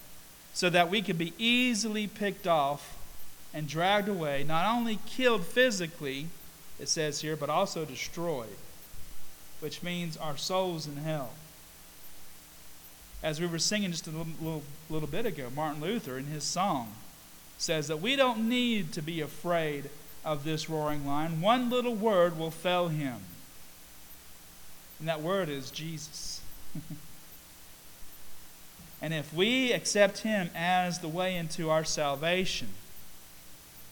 so 0.55 0.69
that 0.69 0.89
we 0.89 1.01
could 1.01 1.17
be 1.17 1.33
easily 1.37 2.07
picked 2.07 2.47
off 2.47 2.97
and 3.53 3.67
dragged 3.67 4.07
away, 4.07 4.45
not 4.47 4.65
only 4.73 4.99
killed 5.05 5.45
physically, 5.45 6.27
it 6.79 6.87
says 6.87 7.19
here, 7.19 7.35
but 7.35 7.49
also 7.49 7.83
destroyed, 7.83 8.55
which 9.59 9.83
means 9.83 10.15
our 10.15 10.37
souls 10.37 10.87
in 10.87 10.95
hell. 10.95 11.33
As 13.21 13.41
we 13.41 13.47
were 13.47 13.59
singing 13.59 13.91
just 13.91 14.07
a 14.07 14.11
little, 14.11 14.27
little, 14.39 14.63
little 14.89 15.09
bit 15.09 15.25
ago, 15.25 15.49
Martin 15.53 15.81
Luther 15.81 16.17
in 16.17 16.27
his 16.27 16.45
song 16.45 16.93
says 17.57 17.89
that 17.89 18.01
we 18.01 18.15
don't 18.15 18.47
need 18.47 18.93
to 18.93 19.01
be 19.01 19.19
afraid 19.19 19.89
of 20.23 20.45
this 20.45 20.69
roaring 20.69 21.05
lion. 21.05 21.41
One 21.41 21.69
little 21.69 21.95
word 21.95 22.39
will 22.39 22.51
fell 22.51 22.87
him. 22.87 23.17
And 24.99 25.09
that 25.09 25.21
word 25.21 25.49
is 25.49 25.69
Jesus. 25.69 26.39
and 29.01 29.13
if 29.13 29.33
we 29.33 29.71
accept 29.71 30.19
him 30.19 30.49
as 30.55 30.99
the 30.99 31.07
way 31.07 31.35
into 31.35 31.69
our 31.69 31.83
salvation, 31.83 32.69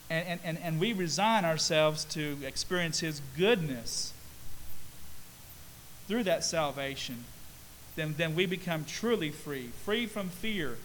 and, 0.09 0.39
and, 0.43 0.57
and 0.59 0.79
we 0.79 0.93
resign 0.93 1.45
ourselves 1.45 2.05
to 2.05 2.37
experience 2.45 2.99
his 2.99 3.21
goodness 3.37 4.13
through 6.07 6.23
that 6.23 6.43
salvation, 6.43 7.25
then, 7.95 8.15
then 8.17 8.35
we 8.35 8.45
become 8.45 8.85
truly 8.85 9.29
free 9.29 9.69
free 9.85 10.05
from 10.05 10.29
fear, 10.29 10.77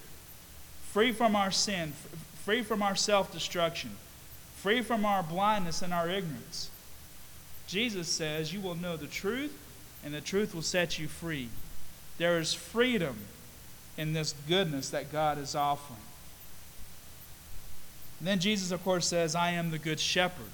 free 0.92 1.12
from 1.12 1.34
our 1.36 1.50
sin, 1.50 1.92
free 2.44 2.62
from 2.62 2.82
our 2.82 2.96
self 2.96 3.32
destruction, 3.32 3.90
free 4.56 4.82
from 4.82 5.04
our 5.04 5.22
blindness 5.22 5.82
and 5.82 5.92
our 5.92 6.08
ignorance. 6.08 6.70
Jesus 7.66 8.08
says, 8.08 8.52
You 8.52 8.60
will 8.60 8.74
know 8.74 8.96
the 8.96 9.06
truth, 9.06 9.56
and 10.04 10.14
the 10.14 10.20
truth 10.20 10.54
will 10.54 10.62
set 10.62 10.98
you 10.98 11.08
free. 11.08 11.48
There 12.16 12.38
is 12.38 12.54
freedom 12.54 13.16
in 13.98 14.14
this 14.14 14.34
goodness 14.48 14.88
that 14.90 15.12
God 15.12 15.36
is 15.36 15.54
offering. 15.54 16.00
And 18.20 18.28
then 18.28 18.38
Jesus, 18.38 18.70
of 18.70 18.82
course, 18.82 19.06
says, 19.06 19.34
I 19.34 19.50
am 19.50 19.70
the 19.70 19.78
good 19.78 20.00
shepherd. 20.00 20.50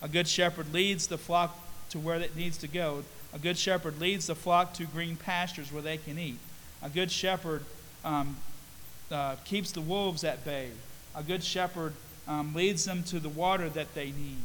A 0.00 0.08
good 0.08 0.26
shepherd 0.26 0.72
leads 0.72 1.06
the 1.06 1.18
flock 1.18 1.56
to 1.90 2.00
where 2.00 2.16
it 2.16 2.34
needs 2.34 2.56
to 2.58 2.68
go. 2.68 3.04
A 3.32 3.38
good 3.38 3.56
shepherd 3.56 4.00
leads 4.00 4.26
the 4.26 4.34
flock 4.34 4.74
to 4.74 4.84
green 4.84 5.16
pastures 5.16 5.72
where 5.72 5.82
they 5.82 5.98
can 5.98 6.18
eat. 6.18 6.38
A 6.82 6.88
good 6.88 7.10
shepherd 7.10 7.64
um, 8.04 8.36
uh, 9.10 9.36
keeps 9.44 9.70
the 9.70 9.80
wolves 9.80 10.24
at 10.24 10.44
bay. 10.44 10.70
A 11.14 11.22
good 11.22 11.44
shepherd 11.44 11.92
um, 12.26 12.54
leads 12.54 12.84
them 12.84 13.02
to 13.04 13.20
the 13.20 13.28
water 13.28 13.68
that 13.68 13.94
they 13.94 14.06
need. 14.06 14.42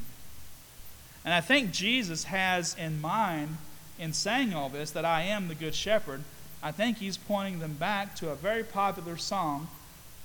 And 1.25 1.33
I 1.33 1.41
think 1.41 1.71
Jesus 1.71 2.25
has 2.25 2.75
in 2.75 3.01
mind, 3.01 3.57
in 3.99 4.13
saying 4.13 4.53
all 4.53 4.69
this, 4.69 4.91
that 4.91 5.05
I 5.05 5.23
am 5.23 5.47
the 5.47 5.55
good 5.55 5.75
shepherd. 5.75 6.23
I 6.67 6.73
think 6.73 6.97
he's 6.97 7.15
pointing 7.15 7.59
them 7.59 7.75
back 7.75 8.17
to 8.17 8.29
a 8.29 8.35
very 8.35 8.61
popular 8.61 9.15
psalm, 9.15 9.69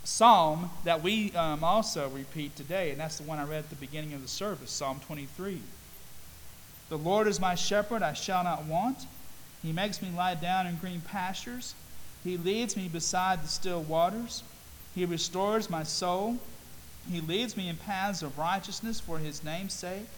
psalm 0.02 0.70
that 0.82 1.00
we 1.00 1.30
um, 1.36 1.62
also 1.62 2.08
repeat 2.08 2.56
today, 2.56 2.90
and 2.90 2.98
that's 2.98 3.18
the 3.18 3.22
one 3.22 3.38
I 3.38 3.44
read 3.44 3.60
at 3.60 3.70
the 3.70 3.76
beginning 3.76 4.12
of 4.12 4.22
the 4.22 4.28
service, 4.28 4.72
Psalm 4.72 5.00
23. 5.06 5.60
The 6.88 6.98
Lord 6.98 7.28
is 7.28 7.38
my 7.38 7.54
shepherd, 7.54 8.02
I 8.02 8.14
shall 8.14 8.42
not 8.42 8.64
want. 8.64 9.06
He 9.62 9.72
makes 9.72 10.02
me 10.02 10.10
lie 10.10 10.34
down 10.34 10.66
in 10.66 10.78
green 10.78 11.00
pastures. 11.00 11.76
He 12.24 12.36
leads 12.36 12.76
me 12.76 12.88
beside 12.88 13.44
the 13.44 13.48
still 13.48 13.82
waters. 13.82 14.42
He 14.96 15.04
restores 15.04 15.70
my 15.70 15.84
soul. 15.84 16.38
He 17.08 17.20
leads 17.20 17.56
me 17.56 17.68
in 17.68 17.76
paths 17.76 18.20
of 18.20 18.36
righteousness 18.36 18.98
for 18.98 19.18
his 19.18 19.44
name's 19.44 19.74
sake. 19.74 20.08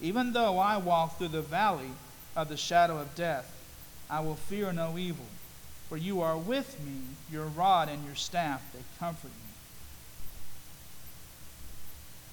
Even 0.00 0.32
though 0.32 0.58
I 0.58 0.78
walk 0.78 1.18
through 1.18 1.28
the 1.28 1.42
valley 1.42 1.90
of 2.34 2.48
the 2.48 2.56
shadow 2.56 2.96
of 2.96 3.14
death, 3.14 3.52
I 4.08 4.20
will 4.20 4.36
fear 4.36 4.72
no 4.72 4.96
evil, 4.96 5.26
for 5.88 5.96
you 5.96 6.20
are 6.20 6.36
with 6.36 6.78
me, 6.84 7.00
your 7.30 7.44
rod 7.44 7.88
and 7.88 8.04
your 8.04 8.14
staff, 8.14 8.62
they 8.72 8.80
comfort 8.98 9.28
me. 9.28 9.32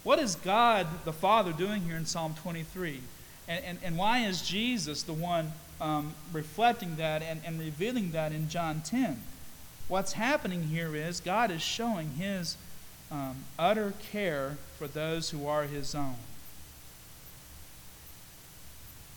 What 0.04 0.20
is 0.20 0.36
God 0.36 0.88
the 1.06 1.14
Father 1.14 1.54
doing 1.54 1.84
here 1.84 1.96
in 1.96 2.06
Psalm 2.06 2.36
23? 2.42 3.02
And, 3.48 3.64
and, 3.64 3.78
and 3.84 3.98
why 3.98 4.20
is 4.20 4.42
Jesus 4.42 5.04
the 5.04 5.14
one 5.14 5.54
um, 5.84 6.14
reflecting 6.32 6.96
that 6.96 7.22
and, 7.22 7.42
and 7.46 7.60
revealing 7.60 8.12
that 8.12 8.32
in 8.32 8.50
John 8.50 8.82
10. 8.82 9.22
What's 9.90 10.14
happening 10.14 10.64
here 10.64 10.96
is 10.96 11.20
God 11.20 11.52
is 11.52 11.62
showing 11.62 12.12
his 12.12 12.56
um, 13.12 13.44
utter 13.60 13.94
care 14.12 14.58
for 14.78 14.88
those 14.88 15.32
who 15.32 15.46
are 15.46 15.64
his 15.64 15.94
own. 15.94 16.16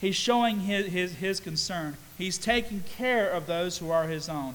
He's 0.00 0.16
showing 0.16 0.60
his, 0.60 0.86
his, 0.86 1.14
his 1.14 1.40
concern. 1.40 1.96
He's 2.18 2.38
taking 2.38 2.82
care 2.96 3.28
of 3.28 3.46
those 3.46 3.78
who 3.78 3.90
are 3.90 4.06
his 4.06 4.28
own. 4.28 4.54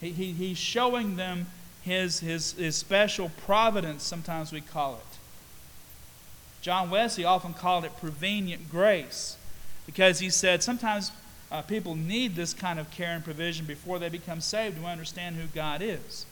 He, 0.00 0.10
he, 0.10 0.32
he's 0.32 0.58
showing 0.58 1.16
them 1.16 1.46
his, 1.82 2.20
his, 2.20 2.52
his 2.52 2.76
special 2.76 3.30
providence, 3.44 4.02
sometimes 4.02 4.52
we 4.52 4.60
call 4.60 4.94
it. 4.94 5.18
John 6.60 6.90
Wesley 6.90 7.24
often 7.24 7.54
called 7.54 7.84
it 7.84 7.96
prevenient 7.98 8.70
grace 8.70 9.36
because 9.86 10.18
he 10.18 10.28
said 10.28 10.62
sometimes 10.62 11.12
uh, 11.50 11.62
people 11.62 11.94
need 11.94 12.34
this 12.34 12.52
kind 12.52 12.78
of 12.78 12.90
care 12.90 13.14
and 13.14 13.24
provision 13.24 13.64
before 13.64 13.98
they 13.98 14.08
become 14.08 14.40
saved 14.40 14.78
to 14.78 14.84
understand 14.84 15.36
who 15.36 15.46
God 15.46 15.80
is. 15.82 16.26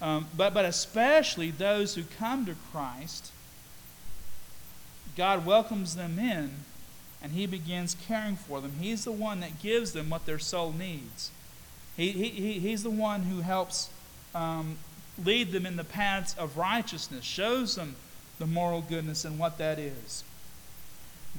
Um, 0.00 0.28
but, 0.36 0.54
but 0.54 0.64
especially 0.64 1.50
those 1.50 1.94
who 1.94 2.02
come 2.18 2.46
to 2.46 2.54
Christ, 2.70 3.32
God 5.16 5.46
welcomes 5.46 5.96
them 5.96 6.18
in 6.18 6.50
and 7.24 7.32
He 7.32 7.46
begins 7.46 7.96
caring 8.06 8.36
for 8.36 8.60
them. 8.60 8.74
He's 8.78 9.04
the 9.04 9.12
one 9.12 9.40
that 9.40 9.58
gives 9.62 9.92
them 9.92 10.10
what 10.10 10.26
their 10.26 10.38
soul 10.38 10.72
needs. 10.72 11.30
He, 11.96 12.10
he, 12.10 12.58
he's 12.58 12.82
the 12.82 12.90
one 12.90 13.22
who 13.22 13.40
helps 13.40 13.88
um, 14.34 14.76
lead 15.24 15.50
them 15.50 15.64
in 15.64 15.76
the 15.76 15.84
paths 15.84 16.36
of 16.36 16.58
righteousness, 16.58 17.24
shows 17.24 17.76
them 17.76 17.96
the 18.38 18.46
moral 18.46 18.82
goodness 18.82 19.24
and 19.24 19.38
what 19.38 19.56
that 19.56 19.78
is. 19.78 20.22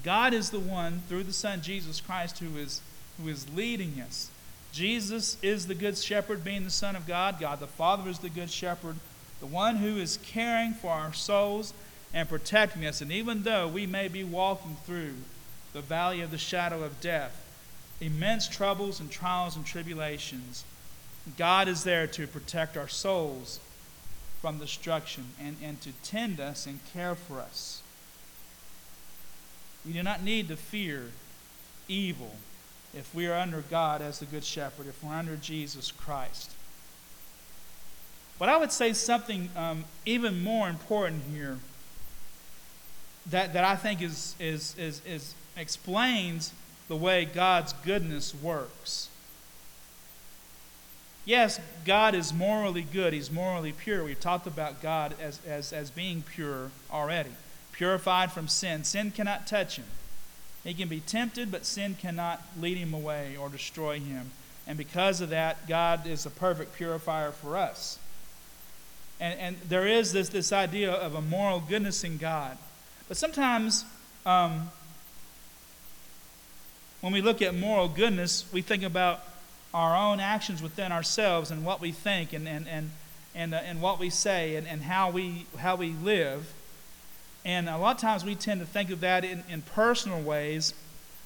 God 0.03 0.33
is 0.33 0.49
the 0.49 0.59
one, 0.59 1.03
through 1.07 1.23
the 1.23 1.33
Son, 1.33 1.61
Jesus 1.61 2.01
Christ, 2.01 2.39
who 2.39 2.57
is, 2.57 2.81
who 3.21 3.29
is 3.29 3.45
leading 3.53 4.01
us. 4.01 4.31
Jesus 4.71 5.37
is 5.43 5.67
the 5.67 5.75
good 5.75 5.99
shepherd, 5.99 6.43
being 6.43 6.63
the 6.63 6.71
Son 6.71 6.95
of 6.95 7.05
God. 7.05 7.39
God 7.39 7.59
the 7.59 7.67
Father 7.67 8.09
is 8.09 8.19
the 8.19 8.29
good 8.29 8.49
shepherd, 8.49 8.95
the 9.39 9.45
one 9.45 9.75
who 9.75 9.97
is 9.97 10.17
caring 10.23 10.73
for 10.73 10.89
our 10.89 11.13
souls 11.13 11.75
and 12.11 12.27
protecting 12.27 12.87
us. 12.87 13.01
And 13.01 13.11
even 13.11 13.43
though 13.43 13.67
we 13.67 13.85
may 13.85 14.07
be 14.07 14.23
walking 14.23 14.77
through 14.85 15.13
the 15.75 15.81
valley 15.81 16.21
of 16.21 16.31
the 16.31 16.37
shadow 16.37 16.83
of 16.83 17.01
death, 17.01 17.45
immense 17.99 18.47
troubles 18.47 19.01
and 19.01 19.11
trials 19.11 19.57
and 19.57 19.65
tribulations, 19.65 20.63
God 21.37 21.67
is 21.67 21.83
there 21.83 22.07
to 22.07 22.27
protect 22.27 22.77
our 22.77 22.87
souls 22.87 23.59
from 24.39 24.57
destruction 24.57 25.25
and, 25.37 25.57
and 25.61 25.81
to 25.81 25.91
tend 26.01 26.39
us 26.39 26.65
and 26.65 26.79
care 26.93 27.13
for 27.13 27.41
us. 27.41 27.81
We 29.85 29.91
do 29.91 30.01
not 30.01 30.23
need 30.23 30.47
to 30.47 30.55
fear 30.55 31.11
evil 31.89 32.37
if 32.93 33.13
we 33.13 33.27
are 33.27 33.37
under 33.37 33.59
God 33.59 34.01
as 34.01 34.19
the 34.19 34.25
Good 34.25 34.45
Shepherd, 34.45 34.87
if 34.87 35.03
we're 35.03 35.13
under 35.13 35.35
Jesus 35.35 35.91
Christ. 35.91 36.51
But 38.39 38.47
I 38.47 38.55
would 38.55 38.71
say 38.71 38.93
something 38.93 39.49
um, 39.57 39.83
even 40.05 40.41
more 40.41 40.69
important 40.69 41.23
here 41.33 41.57
that, 43.25 43.51
that 43.51 43.65
I 43.65 43.75
think 43.75 44.01
is, 44.01 44.35
is, 44.39 44.73
is, 44.77 45.01
is 45.05 45.33
explains 45.57 46.53
the 46.87 46.95
way 46.95 47.25
God's 47.25 47.73
goodness 47.73 48.33
works. 48.35 49.09
Yes, 51.25 51.59
God 51.85 52.13
is 52.13 52.31
morally 52.31 52.83
good. 52.83 53.11
He's 53.11 53.31
morally 53.31 53.71
pure. 53.71 54.03
We've 54.03 54.19
talked 54.19 54.45
about 54.45 54.81
God 54.81 55.15
as, 55.19 55.39
as, 55.47 55.73
as 55.73 55.89
being 55.89 56.21
pure 56.21 56.69
already 56.91 57.31
purified 57.75 58.31
from 58.31 58.47
sin. 58.47 58.83
Sin 58.85 59.11
cannot 59.11 59.45
touch 59.45 59.75
him. 59.75 59.85
He 60.63 60.73
can 60.73 60.87
be 60.87 61.01
tempted, 61.01 61.51
but 61.51 61.65
sin 61.65 61.95
cannot 61.99 62.41
lead 62.59 62.77
him 62.77 62.93
away 62.93 63.35
or 63.35 63.49
destroy 63.49 63.99
him. 63.99 64.31
And 64.65 64.77
because 64.77 65.21
of 65.21 65.29
that, 65.29 65.67
God 65.67 66.07
is 66.07 66.25
a 66.25 66.29
perfect 66.29 66.75
purifier 66.75 67.31
for 67.31 67.57
us. 67.57 67.99
And, 69.19 69.39
and 69.39 69.57
there 69.67 69.85
is 69.87 70.13
this, 70.13 70.29
this 70.29 70.51
idea 70.51 70.91
of 70.91 71.15
a 71.15 71.21
moral 71.21 71.59
goodness 71.59 72.03
in 72.03 72.17
God. 72.17 72.57
But 73.07 73.17
sometimes 73.17 73.85
um, 74.25 74.71
when 77.05 77.13
we 77.13 77.21
look 77.21 77.39
at 77.43 77.53
moral 77.53 77.87
goodness, 77.87 78.45
we 78.51 78.63
think 78.63 78.81
about 78.81 79.21
our 79.75 79.95
own 79.95 80.19
actions 80.19 80.59
within 80.59 80.91
ourselves 80.91 81.51
and 81.51 81.63
what 81.63 81.79
we 81.79 81.91
think 81.91 82.33
and, 82.33 82.47
and, 82.47 82.67
and, 82.67 82.89
and, 83.35 83.53
uh, 83.53 83.57
and 83.57 83.79
what 83.79 83.99
we 83.99 84.09
say 84.09 84.55
and, 84.55 84.67
and 84.67 84.81
how, 84.81 85.11
we, 85.11 85.45
how 85.59 85.75
we 85.75 85.91
live. 85.91 86.51
And 87.45 87.69
a 87.69 87.77
lot 87.77 87.97
of 87.97 88.01
times 88.01 88.25
we 88.25 88.33
tend 88.33 88.59
to 88.59 88.65
think 88.65 88.89
of 88.89 89.01
that 89.01 89.23
in, 89.23 89.43
in 89.47 89.61
personal 89.61 90.19
ways 90.19 90.73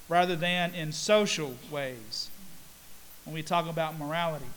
rather 0.09 0.35
than 0.35 0.75
in 0.75 0.91
social 0.91 1.55
ways 1.71 2.29
when 3.23 3.33
we 3.33 3.41
talk 3.41 3.65
about 3.65 3.97
morality. 3.97 4.49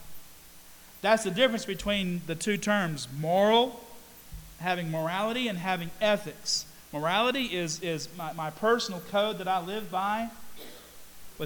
That's 1.03 1.23
the 1.23 1.31
difference 1.31 1.65
between 1.65 2.23
the 2.27 2.35
two 2.35 2.57
terms 2.57 3.07
moral, 3.17 3.81
having 4.59 4.91
morality, 4.91 5.47
and 5.47 5.57
having 5.57 5.93
ethics. 6.01 6.67
Morality 6.93 7.45
is, 7.45 7.81
is 7.81 8.09
my, 8.19 8.33
my 8.33 8.51
personal 8.51 9.01
code 9.13 9.39
that 9.39 9.47
I 9.47 9.65
live 9.65 9.89
by, 9.89 10.29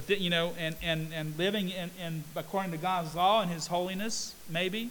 it, 0.09 0.19
you 0.19 0.29
know, 0.29 0.53
and, 0.57 0.75
and, 0.81 1.13
and 1.13 1.37
living 1.37 1.69
in, 1.69 1.89
in 2.01 2.23
according 2.35 2.71
to 2.71 2.77
God's 2.77 3.15
law 3.15 3.41
and 3.41 3.51
His 3.51 3.67
holiness, 3.67 4.35
maybe. 4.49 4.89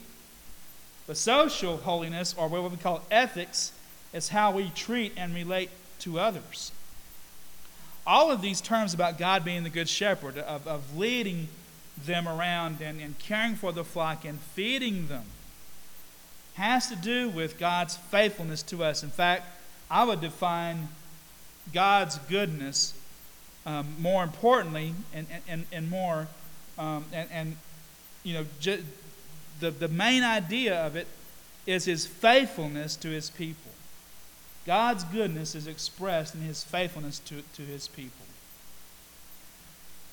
But 1.06 1.16
social 1.16 1.76
holiness, 1.76 2.34
or 2.36 2.48
what 2.48 2.70
we 2.70 2.76
call 2.76 3.02
ethics, 3.10 3.72
is 4.12 4.30
how 4.30 4.50
we 4.50 4.70
treat 4.70 5.12
and 5.16 5.34
relate 5.34 5.70
to 6.00 6.18
others. 6.18 6.72
All 8.06 8.30
of 8.30 8.40
these 8.40 8.60
terms 8.60 8.94
about 8.94 9.18
God 9.18 9.44
being 9.44 9.64
the 9.64 9.70
good 9.70 9.88
shepherd, 9.88 10.38
of, 10.38 10.66
of 10.66 10.96
leading 10.96 11.48
them 12.04 12.28
around 12.28 12.80
and, 12.80 13.00
and 13.00 13.18
caring 13.18 13.54
for 13.54 13.72
the 13.72 13.84
flock 13.84 14.24
and 14.24 14.40
feeding 14.40 15.08
them, 15.08 15.24
has 16.54 16.88
to 16.88 16.96
do 16.96 17.28
with 17.28 17.58
God's 17.58 17.96
faithfulness 17.96 18.62
to 18.64 18.82
us. 18.82 19.02
In 19.02 19.10
fact, 19.10 19.44
I 19.90 20.04
would 20.04 20.20
define 20.20 20.88
God's 21.72 22.18
goodness 22.18 22.94
um, 23.66 23.96
more 23.98 24.22
importantly 24.22 24.94
and, 25.12 25.26
and, 25.48 25.66
and 25.72 25.90
more, 25.90 26.28
um, 26.78 27.04
and, 27.12 27.28
and, 27.32 27.56
you 28.22 28.34
know, 28.34 28.46
ju- 28.60 28.84
the, 29.60 29.70
the 29.70 29.88
main 29.88 30.22
idea 30.22 30.86
of 30.86 30.96
it 30.96 31.08
is 31.66 31.84
his 31.84 32.06
faithfulness 32.06 32.96
to 32.96 33.08
his 33.08 33.28
people. 33.28 33.72
God's 34.66 35.04
goodness 35.04 35.54
is 35.54 35.66
expressed 35.66 36.34
in 36.34 36.40
his 36.40 36.64
faithfulness 36.64 37.18
to, 37.20 37.42
to 37.54 37.62
his 37.62 37.88
people. 37.88 38.26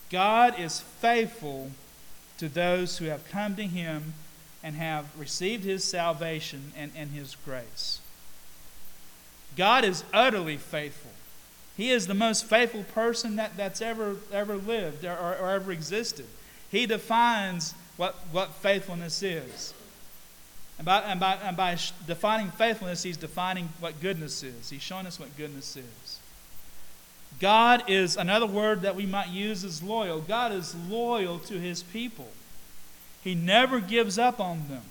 God 0.10 0.60
is 0.60 0.80
faithful 0.80 1.72
to 2.38 2.48
those 2.50 2.98
who 2.98 3.06
have 3.06 3.28
come 3.30 3.56
to 3.56 3.63
him 3.63 4.13
and 4.63 4.76
have 4.76 5.08
received 5.18 5.63
his 5.63 5.84
salvation 5.84 6.72
and, 6.78 6.92
and 6.96 7.12
his 7.12 7.36
grace. 7.46 8.00
God 9.56 9.84
is 9.84 10.04
utterly 10.13 10.58
faithful. 10.58 11.12
He 11.75 11.89
is 11.89 12.07
the 12.07 12.13
most 12.13 12.45
faithful 12.45 12.83
person 12.83 13.36
that, 13.38 13.57
that's 13.57 13.81
ever, 13.81 14.17
ever 14.31 14.55
lived 14.55 15.05
or, 15.05 15.17
or, 15.17 15.38
or 15.38 15.51
ever 15.51 15.71
existed. 15.71 16.27
He 16.69 16.86
defines 16.86 17.73
what, 17.97 18.15
what 18.31 18.53
faithfulness 18.55 19.23
is. 19.23 19.73
And 20.77 20.86
by, 20.86 21.01
and, 21.01 21.19
by, 21.19 21.33
and 21.36 21.57
by 21.57 21.77
defining 22.07 22.49
faithfulness, 22.51 23.03
he's 23.03 23.17
defining 23.17 23.69
what 23.79 23.99
goodness 24.01 24.43
is. 24.43 24.69
He's 24.69 24.81
showing 24.81 25.05
us 25.05 25.19
what 25.19 25.36
goodness 25.38 25.75
is. 25.75 26.19
God 27.39 27.83
is, 27.88 28.17
another 28.17 28.45
word 28.45 28.81
that 28.81 28.95
we 28.95 29.05
might 29.05 29.29
use 29.29 29.63
is 29.63 29.81
loyal. 29.81 30.21
God 30.21 30.51
is 30.51 30.75
loyal 30.75 31.39
to 31.39 31.59
his 31.59 31.83
people. 31.83 32.29
He 33.23 33.36
never 33.36 33.79
gives 33.79 34.19
up 34.19 34.39
on 34.39 34.67
them. 34.67 34.83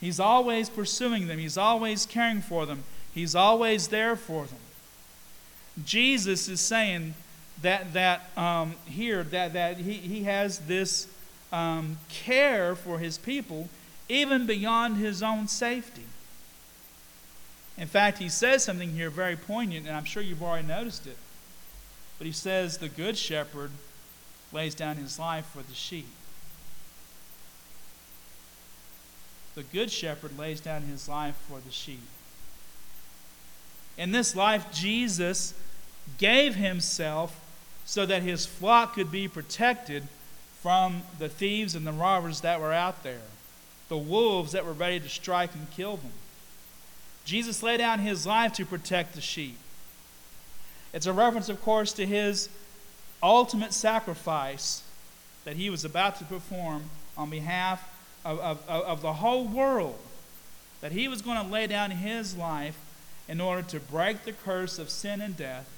He's 0.00 0.18
always 0.18 0.68
pursuing 0.68 1.28
them, 1.28 1.38
he's 1.38 1.56
always 1.56 2.06
caring 2.06 2.42
for 2.42 2.66
them, 2.66 2.82
he's 3.14 3.36
always 3.36 3.88
there 3.88 4.16
for 4.16 4.46
them. 4.46 4.58
Jesus 5.84 6.48
is 6.48 6.60
saying 6.60 7.14
that, 7.62 7.92
that 7.94 8.30
um, 8.36 8.74
here, 8.86 9.22
that, 9.24 9.52
that 9.54 9.78
he, 9.78 9.94
he 9.94 10.24
has 10.24 10.58
this 10.60 11.08
um, 11.52 11.98
care 12.08 12.74
for 12.74 12.98
his 12.98 13.18
people 13.18 13.68
even 14.08 14.46
beyond 14.46 14.96
his 14.96 15.22
own 15.22 15.48
safety. 15.48 16.04
In 17.78 17.88
fact, 17.88 18.18
he 18.18 18.28
says 18.28 18.62
something 18.62 18.90
here 18.90 19.10
very 19.10 19.36
poignant, 19.36 19.86
and 19.86 19.96
I'm 19.96 20.04
sure 20.04 20.22
you've 20.22 20.42
already 20.42 20.68
noticed 20.68 21.06
it. 21.06 21.16
But 22.18 22.26
he 22.26 22.32
says, 22.32 22.78
The 22.78 22.88
good 22.88 23.16
shepherd 23.16 23.70
lays 24.52 24.74
down 24.74 24.96
his 24.96 25.18
life 25.18 25.46
for 25.46 25.62
the 25.62 25.74
sheep. 25.74 26.08
The 29.54 29.62
good 29.62 29.90
shepherd 29.90 30.38
lays 30.38 30.60
down 30.60 30.82
his 30.82 31.08
life 31.08 31.36
for 31.48 31.60
the 31.60 31.72
sheep. 31.72 32.00
In 33.96 34.12
this 34.12 34.34
life, 34.34 34.72
Jesus 34.72 35.54
gave 36.18 36.54
himself 36.54 37.38
so 37.84 38.06
that 38.06 38.22
his 38.22 38.46
flock 38.46 38.94
could 38.94 39.10
be 39.10 39.28
protected 39.28 40.08
from 40.60 41.02
the 41.18 41.28
thieves 41.28 41.74
and 41.74 41.86
the 41.86 41.92
robbers 41.92 42.40
that 42.42 42.60
were 42.60 42.72
out 42.72 43.02
there, 43.02 43.20
the 43.88 43.98
wolves 43.98 44.52
that 44.52 44.64
were 44.64 44.72
ready 44.72 45.00
to 45.00 45.08
strike 45.08 45.54
and 45.54 45.70
kill 45.70 45.96
them. 45.96 46.12
Jesus 47.24 47.62
laid 47.62 47.78
down 47.78 48.00
his 48.00 48.26
life 48.26 48.52
to 48.54 48.64
protect 48.64 49.14
the 49.14 49.20
sheep. 49.20 49.58
It's 50.92 51.06
a 51.06 51.12
reference, 51.12 51.48
of 51.48 51.60
course, 51.62 51.92
to 51.94 52.06
his 52.06 52.48
ultimate 53.22 53.72
sacrifice 53.72 54.82
that 55.44 55.56
he 55.56 55.70
was 55.70 55.84
about 55.84 56.16
to 56.16 56.24
perform 56.24 56.84
on 57.16 57.30
behalf 57.30 57.88
of, 58.24 58.38
of, 58.38 58.68
of 58.68 59.02
the 59.02 59.14
whole 59.14 59.44
world. 59.44 59.98
That 60.80 60.92
he 60.92 61.08
was 61.08 61.22
going 61.22 61.44
to 61.44 61.50
lay 61.50 61.66
down 61.66 61.92
his 61.92 62.36
life 62.36 62.78
in 63.28 63.40
order 63.40 63.62
to 63.62 63.80
break 63.80 64.24
the 64.24 64.32
curse 64.32 64.78
of 64.78 64.90
sin 64.90 65.20
and 65.20 65.36
death, 65.36 65.68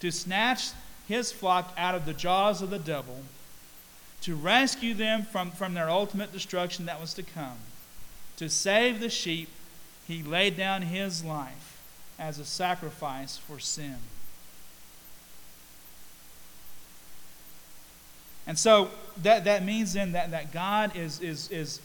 to 0.00 0.10
snatch 0.10 0.70
his 1.06 1.32
flock 1.32 1.72
out 1.76 1.94
of 1.94 2.04
the 2.04 2.12
jaws 2.12 2.60
of 2.60 2.70
the 2.70 2.78
devil, 2.78 3.22
to 4.20 4.34
rescue 4.34 4.94
them 4.94 5.22
from, 5.22 5.50
from 5.50 5.74
their 5.74 5.88
ultimate 5.88 6.32
destruction 6.32 6.86
that 6.86 7.00
was 7.00 7.14
to 7.14 7.22
come. 7.22 7.58
To 8.36 8.48
save 8.48 9.00
the 9.00 9.08
sheep, 9.08 9.48
he 10.06 10.22
laid 10.22 10.56
down 10.56 10.82
his 10.82 11.24
life 11.24 11.80
as 12.18 12.38
a 12.38 12.44
sacrifice 12.44 13.36
for 13.36 13.58
sin. 13.58 13.96
And 18.46 18.58
so 18.58 18.90
that, 19.22 19.44
that 19.44 19.62
means 19.62 19.92
then 19.92 20.12
that, 20.12 20.30
that 20.30 20.52
God 20.52 20.96
is, 20.96 21.20
is, 21.20 21.50
is 21.50 21.80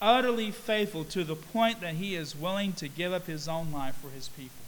utterly 0.00 0.50
faithful 0.50 1.04
to 1.04 1.24
the 1.24 1.36
point 1.36 1.80
that 1.80 1.94
he 1.94 2.14
is 2.14 2.36
willing 2.36 2.72
to 2.74 2.88
give 2.88 3.12
up 3.12 3.26
his 3.26 3.48
own 3.48 3.72
life 3.72 3.96
for 3.96 4.10
his 4.10 4.28
people, 4.28 4.64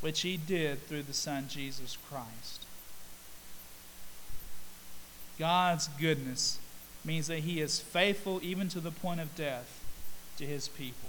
which 0.00 0.20
he 0.20 0.36
did 0.36 0.86
through 0.86 1.02
the 1.02 1.14
Son 1.14 1.46
Jesus 1.48 1.96
Christ. 2.08 2.66
God's 5.38 5.88
goodness 5.88 6.58
means 7.04 7.26
that 7.28 7.40
he 7.40 7.60
is 7.60 7.80
faithful 7.80 8.40
even 8.42 8.68
to 8.68 8.80
the 8.80 8.90
point 8.90 9.20
of 9.20 9.34
death 9.34 9.82
to 10.36 10.44
his 10.44 10.68
people. 10.68 11.08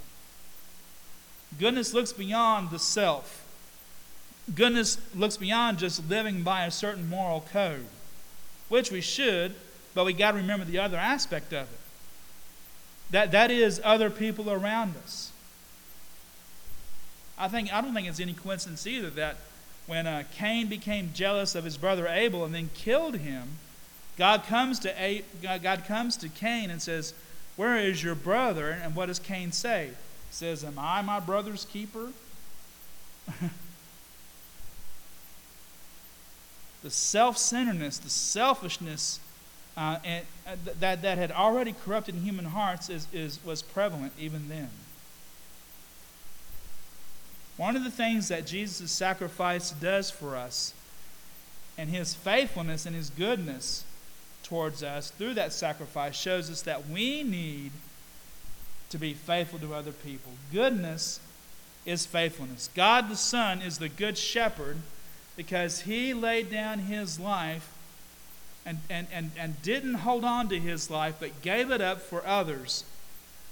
Goodness 1.59 1.93
looks 1.93 2.13
beyond 2.13 2.69
the 2.69 2.79
self. 2.79 3.45
Goodness 4.55 4.97
looks 5.13 5.37
beyond 5.37 5.79
just 5.79 6.09
living 6.09 6.43
by 6.43 6.65
a 6.65 6.71
certain 6.71 7.09
moral 7.09 7.45
code, 7.51 7.85
which 8.69 8.89
we 8.89 9.01
should 9.01 9.55
but 9.93 10.05
we 10.05 10.13
got 10.13 10.31
to 10.31 10.37
remember 10.37 10.65
the 10.65 10.79
other 10.79 10.97
aspect 10.97 11.53
of 11.53 11.71
it. 11.71 11.79
That, 13.11 13.31
that 13.31 13.51
is 13.51 13.81
other 13.83 14.09
people 14.09 14.49
around 14.49 14.95
us. 15.03 15.31
I, 17.37 17.47
think, 17.47 17.73
I 17.73 17.81
don't 17.81 17.93
think 17.93 18.07
it's 18.07 18.19
any 18.19 18.33
coincidence 18.33 18.87
either 18.87 19.09
that 19.11 19.37
when 19.87 20.07
uh, 20.07 20.23
Cain 20.35 20.67
became 20.67 21.11
jealous 21.13 21.55
of 21.55 21.65
his 21.65 21.77
brother 21.77 22.07
Abel 22.07 22.45
and 22.45 22.55
then 22.55 22.69
killed 22.73 23.15
him, 23.17 23.57
God 24.17 24.43
comes 24.43 24.79
to 24.79 25.01
A- 25.01 25.23
God 25.41 25.85
comes 25.85 26.15
to 26.17 26.29
Cain 26.29 26.69
and 26.69 26.81
says, 26.81 27.13
"Where 27.55 27.77
is 27.77 28.03
your 28.03 28.13
brother?" 28.15 28.69
And 28.69 28.95
what 28.95 29.07
does 29.07 29.19
Cain 29.19 29.51
say? 29.51 29.87
He 29.87 29.95
says, 30.29 30.63
"Am 30.63 30.77
I 30.77 31.01
my 31.01 31.19
brother's 31.19 31.65
keeper?" 31.65 32.09
the 36.83 36.91
self-centeredness, 36.91 37.97
the 37.97 38.09
selfishness 38.09 39.19
uh, 39.77 39.97
and 40.03 40.25
uh, 40.47 40.55
that, 40.79 41.01
that 41.01 41.17
had 41.17 41.31
already 41.31 41.73
corrupted 41.85 42.15
human 42.15 42.45
hearts 42.45 42.89
is, 42.89 43.07
is, 43.13 43.39
was 43.45 43.61
prevalent 43.61 44.13
even 44.19 44.49
then. 44.49 44.69
One 47.57 47.75
of 47.75 47.83
the 47.83 47.91
things 47.91 48.27
that 48.29 48.45
Jesus' 48.45 48.91
sacrifice 48.91 49.71
does 49.71 50.09
for 50.09 50.35
us 50.35 50.73
and 51.77 51.89
his 51.89 52.13
faithfulness 52.13 52.85
and 52.85 52.95
his 52.95 53.09
goodness 53.09 53.85
towards 54.43 54.83
us 54.83 55.11
through 55.11 55.35
that 55.35 55.53
sacrifice 55.53 56.15
shows 56.15 56.49
us 56.49 56.61
that 56.63 56.89
we 56.89 57.23
need 57.23 57.71
to 58.89 58.97
be 58.97 59.13
faithful 59.13 59.59
to 59.59 59.73
other 59.73 59.91
people. 59.91 60.33
Goodness 60.51 61.19
is 61.85 62.05
faithfulness. 62.05 62.69
God 62.75 63.09
the 63.09 63.15
Son 63.15 63.61
is 63.61 63.77
the 63.77 63.89
good 63.89 64.17
shepherd 64.17 64.77
because 65.35 65.81
he 65.81 66.13
laid 66.13 66.51
down 66.51 66.79
his 66.79 67.19
life 67.19 67.71
and, 68.65 68.79
and, 68.89 69.07
and, 69.11 69.31
and 69.37 69.61
didn't 69.61 69.95
hold 69.95 70.23
on 70.23 70.49
to 70.49 70.59
his 70.59 70.89
life, 70.89 71.15
but 71.19 71.41
gave 71.41 71.71
it 71.71 71.81
up 71.81 72.01
for 72.01 72.25
others 72.25 72.83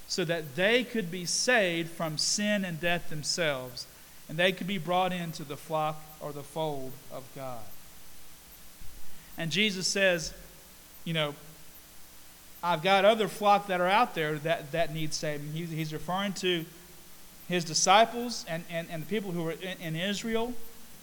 so 0.07 0.25
that 0.25 0.55
they 0.55 0.83
could 0.83 1.11
be 1.11 1.25
saved 1.25 1.89
from 1.89 2.17
sin 2.17 2.65
and 2.65 2.81
death 2.81 3.09
themselves, 3.09 3.85
and 4.27 4.37
they 4.37 4.51
could 4.51 4.67
be 4.67 4.77
brought 4.77 5.13
into 5.13 5.43
the 5.43 5.57
flock 5.57 6.01
or 6.19 6.31
the 6.31 6.43
fold 6.43 6.91
of 7.11 7.23
God. 7.35 7.61
And 9.37 9.51
Jesus 9.51 9.87
says, 9.87 10.33
you 11.05 11.13
know, 11.13 11.33
I've 12.61 12.83
got 12.83 13.05
other 13.05 13.27
flock 13.27 13.67
that 13.67 13.79
are 13.79 13.87
out 13.87 14.15
there 14.15 14.35
that, 14.39 14.71
that 14.73 14.93
need 14.93 15.13
saving. 15.13 15.53
He, 15.53 15.63
he's 15.63 15.93
referring 15.93 16.33
to 16.33 16.65
his 17.47 17.63
disciples 17.63 18.45
and, 18.49 18.63
and, 18.69 18.87
and 18.91 19.03
the 19.03 19.07
people 19.07 19.31
who 19.31 19.43
were 19.43 19.53
in, 19.53 19.77
in 19.81 19.95
Israel 19.95 20.53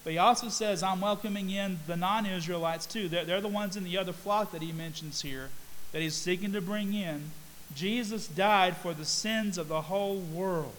but 0.06 0.12
he 0.12 0.18
also 0.18 0.50
says, 0.50 0.84
I'm 0.84 1.00
welcoming 1.00 1.50
in 1.50 1.80
the 1.88 1.96
non 1.96 2.26
Israelites 2.26 2.86
too. 2.86 3.08
They're, 3.08 3.24
they're 3.24 3.40
the 3.40 3.48
ones 3.48 3.76
in 3.76 3.82
the 3.82 3.98
other 3.98 4.12
flock 4.12 4.52
that 4.52 4.62
he 4.62 4.70
mentions 4.70 5.22
here 5.22 5.48
that 5.90 6.00
he's 6.00 6.14
seeking 6.14 6.52
to 6.52 6.60
bring 6.60 6.94
in. 6.94 7.32
Jesus 7.74 8.28
died 8.28 8.76
for 8.76 8.94
the 8.94 9.04
sins 9.04 9.58
of 9.58 9.66
the 9.66 9.80
whole 9.80 10.18
world. 10.18 10.74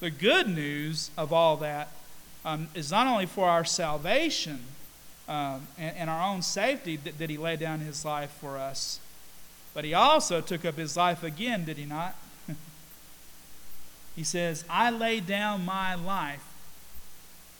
The 0.00 0.08
good 0.08 0.48
news 0.48 1.10
of 1.18 1.30
all 1.30 1.58
that 1.58 1.88
um, 2.42 2.68
is 2.74 2.90
not 2.90 3.06
only 3.06 3.26
for 3.26 3.50
our 3.50 3.66
salvation 3.66 4.60
um, 5.28 5.66
and, 5.76 5.94
and, 5.94 6.08
our 6.08 6.26
own 6.26 6.40
safety 6.40 6.96
that, 6.96 7.18
that 7.18 7.28
he 7.28 7.36
laid 7.36 7.60
down 7.60 7.80
his 7.80 8.02
life 8.02 8.30
for 8.40 8.56
us, 8.56 8.98
but 9.74 9.84
he 9.84 9.92
also 9.92 10.40
took 10.40 10.64
up 10.64 10.76
his 10.76 10.96
life 10.96 11.22
again, 11.22 11.66
did 11.66 11.76
he 11.76 11.84
not? 11.84 12.16
he 14.16 14.24
says, 14.24 14.64
I 14.70 14.88
lay 14.88 15.20
down 15.20 15.66
my 15.66 15.94
life 15.94 16.48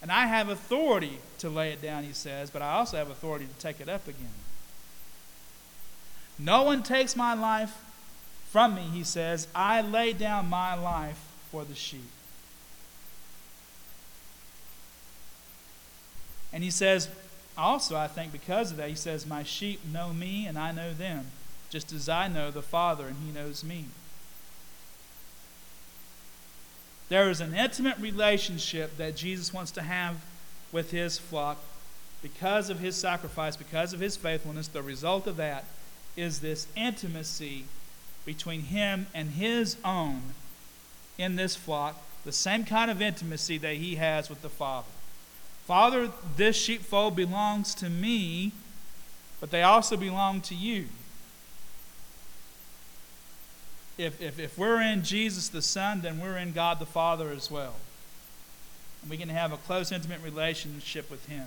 and 0.02 0.10
I 0.10 0.26
have 0.26 0.48
authority 0.48 1.20
to 1.38 1.48
lay 1.48 1.70
it 1.70 1.80
down, 1.80 2.02
he 2.02 2.12
says, 2.12 2.50
but 2.50 2.60
I 2.60 2.72
also 2.72 2.96
have 2.96 3.08
authority 3.08 3.46
to 3.46 3.54
take 3.60 3.80
it 3.80 3.88
up 3.88 4.08
again. 4.08 4.34
No 6.38 6.64
one 6.64 6.82
takes 6.82 7.14
my 7.14 7.34
life 7.34 7.78
from 8.50 8.74
me, 8.74 8.82
he 8.82 9.04
says. 9.04 9.46
I 9.54 9.80
lay 9.80 10.12
down 10.12 10.50
my 10.50 10.74
life 10.74 11.20
for 11.52 11.64
the 11.64 11.76
sheep. 11.76 12.10
And 16.52 16.64
he 16.64 16.70
says, 16.70 17.08
also, 17.56 17.96
I 17.96 18.08
think 18.08 18.32
because 18.32 18.72
of 18.72 18.78
that, 18.78 18.88
he 18.88 18.94
says, 18.94 19.26
My 19.26 19.42
sheep 19.42 19.80
know 19.90 20.12
me 20.12 20.46
and 20.46 20.58
I 20.58 20.72
know 20.72 20.92
them, 20.92 21.26
just 21.70 21.92
as 21.92 22.08
I 22.08 22.28
know 22.28 22.50
the 22.50 22.62
Father 22.62 23.06
and 23.06 23.16
he 23.24 23.30
knows 23.30 23.62
me. 23.62 23.86
There 27.12 27.28
is 27.28 27.42
an 27.42 27.52
intimate 27.52 27.98
relationship 27.98 28.96
that 28.96 29.16
Jesus 29.16 29.52
wants 29.52 29.70
to 29.72 29.82
have 29.82 30.24
with 30.72 30.92
his 30.92 31.18
flock 31.18 31.58
because 32.22 32.70
of 32.70 32.80
his 32.80 32.96
sacrifice, 32.96 33.54
because 33.54 33.92
of 33.92 34.00
his 34.00 34.16
faithfulness. 34.16 34.66
The 34.68 34.80
result 34.80 35.26
of 35.26 35.36
that 35.36 35.66
is 36.16 36.40
this 36.40 36.66
intimacy 36.74 37.66
between 38.24 38.62
him 38.62 39.08
and 39.12 39.32
his 39.32 39.76
own 39.84 40.22
in 41.18 41.36
this 41.36 41.54
flock 41.54 42.02
the 42.24 42.32
same 42.32 42.64
kind 42.64 42.90
of 42.90 43.02
intimacy 43.02 43.58
that 43.58 43.74
he 43.74 43.96
has 43.96 44.30
with 44.30 44.40
the 44.40 44.48
Father. 44.48 44.88
Father, 45.66 46.10
this 46.38 46.56
sheepfold 46.56 47.14
belongs 47.14 47.74
to 47.74 47.90
me, 47.90 48.52
but 49.38 49.50
they 49.50 49.62
also 49.62 49.98
belong 49.98 50.40
to 50.40 50.54
you. 50.54 50.86
If, 54.02 54.20
if, 54.20 54.38
if 54.38 54.58
we're 54.58 54.80
in 54.80 55.02
Jesus 55.02 55.48
the 55.48 55.62
Son, 55.62 56.00
then 56.00 56.20
we're 56.20 56.36
in 56.36 56.52
God 56.52 56.78
the 56.78 56.86
Father 56.86 57.30
as 57.30 57.50
well. 57.50 57.74
And 59.00 59.10
we 59.10 59.16
can 59.16 59.28
have 59.28 59.52
a 59.52 59.56
close, 59.56 59.92
intimate 59.92 60.22
relationship 60.22 61.10
with 61.10 61.26
Him. 61.26 61.46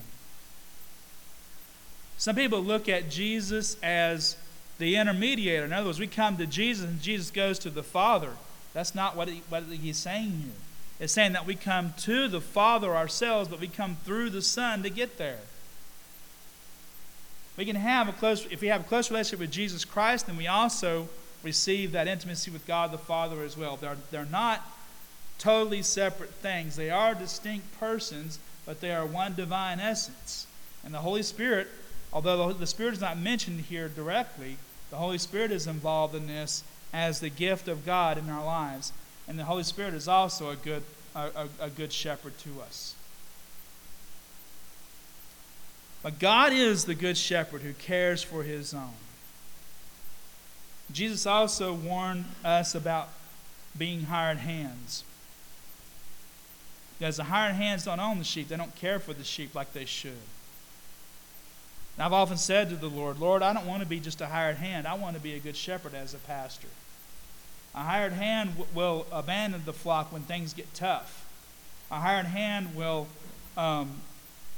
Some 2.18 2.36
people 2.36 2.62
look 2.62 2.88
at 2.88 3.10
Jesus 3.10 3.78
as 3.84 4.38
the 4.78 4.96
intermediator. 4.96 5.66
In 5.66 5.74
other 5.74 5.88
words, 5.88 6.00
we 6.00 6.08
come 6.08 6.38
to 6.38 6.46
Jesus 6.46 6.86
and 6.86 7.02
Jesus 7.02 7.32
goes 7.32 7.60
to 7.60 7.70
the 7.70 7.84
Father. 7.84 8.32
That's 8.74 8.96
not 8.96 9.16
what, 9.16 9.28
he, 9.28 9.42
what 9.50 9.64
he's 9.64 9.98
saying 9.98 10.32
here. 10.32 10.54
It's 11.00 11.14
saying 11.14 11.34
that 11.34 11.46
we 11.46 11.56
come 11.56 11.94
to 12.00 12.28
the 12.28 12.42
Father 12.42 12.96
ourselves, 12.96 13.50
but 13.50 13.60
we 13.60 13.68
come 13.68 13.98
through 14.06 14.30
the 14.30 14.42
Son 14.42 14.84
to 14.84 14.90
get 14.90 15.18
there. 15.18 15.40
We 17.58 17.66
can 17.66 17.76
have 17.76 18.10
a 18.10 18.14
close, 18.14 18.46
if 18.50 18.62
we 18.62 18.68
have 18.68 18.82
a 18.82 18.84
close 18.86 19.10
relationship 19.10 19.40
with 19.40 19.52
Jesus 19.52 19.86
Christ, 19.86 20.28
then 20.28 20.38
we 20.38 20.48
also 20.48 21.08
receive 21.46 21.94
that 21.94 22.08
intimacy 22.08 22.52
with 22.52 22.66
God 22.68 22.92
the 22.92 22.98
Father 22.98 23.44
as 23.44 23.56
well. 23.56 23.78
They're, 23.78 23.96
they're 24.12 24.26
not 24.26 24.68
totally 25.38 25.84
separate 25.84 26.32
things, 26.32 26.76
they 26.76 26.90
are 26.90 27.14
distinct 27.14 27.80
persons, 27.80 28.40
but 28.66 28.82
they 28.82 28.92
are 28.92 29.06
one 29.06 29.36
divine 29.36 29.80
essence. 29.80 30.48
And 30.84 30.94
the 30.94 31.00
Holy 31.00 31.24
Spirit, 31.24 31.68
although 32.12 32.52
the 32.52 32.68
Spirit 32.68 32.96
is 32.96 33.02
not 33.02 33.18
mentioned 33.18 33.62
here 33.62 33.88
directly, 33.88 34.58
the 34.90 34.98
Holy 34.98 35.18
Spirit 35.18 35.52
is 35.52 35.68
involved 35.68 36.16
in 36.16 36.28
this 36.28 36.64
as 36.94 37.20
the 37.20 37.30
gift 37.30 37.68
of 37.68 37.86
God 37.86 38.18
in 38.18 38.30
our 38.30 38.44
lives. 38.44 38.92
And 39.28 39.38
the 39.38 39.44
Holy 39.44 39.64
Spirit 39.64 39.94
is 39.94 40.08
also 40.08 40.50
a 40.50 40.56
good, 40.56 40.84
a, 41.16 41.20
a, 41.60 41.66
a 41.66 41.70
good 41.70 41.92
shepherd 41.92 42.38
to 42.40 42.62
us. 42.62 42.96
But 46.02 46.20
God 46.20 46.54
is 46.54 46.86
the 46.86 46.96
good 46.96 47.18
shepherd 47.18 47.62
who 47.62 47.74
cares 47.74 48.22
for 48.24 48.44
his 48.44 48.74
own. 48.74 48.94
Jesus 50.92 51.26
also 51.26 51.74
warned 51.74 52.26
us 52.44 52.76
about 52.76 53.10
being 53.78 54.04
hired 54.04 54.38
hands. 54.38 55.04
Because 56.98 57.18
the 57.18 57.26
hired 57.26 57.56
hands 57.56 57.86
don't 57.86 58.00
own 58.00 58.20
the 58.20 58.24
sheep, 58.24 58.48
they 58.48 58.58
don't 58.58 58.76
care 58.76 59.00
for 59.00 59.14
the 59.14 59.24
sheep 59.24 59.54
like 59.54 59.74
they 59.74 59.86
should. 59.86 60.12
And 61.98 62.04
I've 62.04 62.14
often 62.14 62.38
said 62.38 62.70
to 62.70 62.76
the 62.76 62.90
Lord, 62.90 63.20
Lord, 63.20 63.42
I 63.42 63.54
don't 63.54 63.66
want 63.66 63.82
to 63.82 63.88
be 63.88 64.00
just 64.00 64.22
a 64.22 64.28
hired 64.28 64.58
hand. 64.58 64.86
I 64.86 64.96
want 64.96 65.16
to 65.16 65.22
be 65.22 65.34
a 65.34 65.40
good 65.40 65.56
shepherd 65.56 65.94
as 65.94 66.14
a 66.14 66.18
pastor. 66.18 66.68
A 67.74 67.84
hired 67.84 68.14
hand 68.14 68.58
w- 68.58 68.68
will 68.74 69.06
abandon 69.12 69.64
the 69.66 69.74
flock 69.74 70.12
when 70.12 70.24
things 70.24 70.54
get 70.54 70.74
tough. 70.74 71.26
A 71.92 72.00
hired 72.00 72.26
hand 72.26 72.76
will, 72.76 73.08
um, 73.58 74.02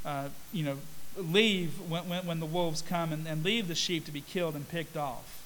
uh, 0.06 0.30
you 0.52 0.64
know, 0.64 0.78
leave 1.16 1.80
when, 1.90 2.08
when, 2.08 2.26
when, 2.26 2.40
the 2.40 2.46
wolves 2.46 2.82
come 2.82 3.12
and, 3.12 3.28
and 3.28 3.44
leave 3.44 3.68
the 3.68 3.76
sheep 3.76 4.06
to 4.06 4.12
be 4.12 4.22
killed 4.22 4.56
and 4.56 4.68
picked 4.70 4.96
off. 4.96 5.37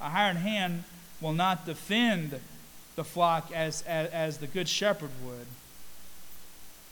A 0.00 0.08
hired 0.08 0.36
hand 0.36 0.84
will 1.20 1.32
not 1.32 1.66
defend 1.66 2.38
the 2.96 3.04
flock 3.04 3.50
as, 3.52 3.82
as, 3.82 4.10
as 4.10 4.38
the 4.38 4.46
good 4.46 4.68
shepherd 4.68 5.10
would. 5.24 5.46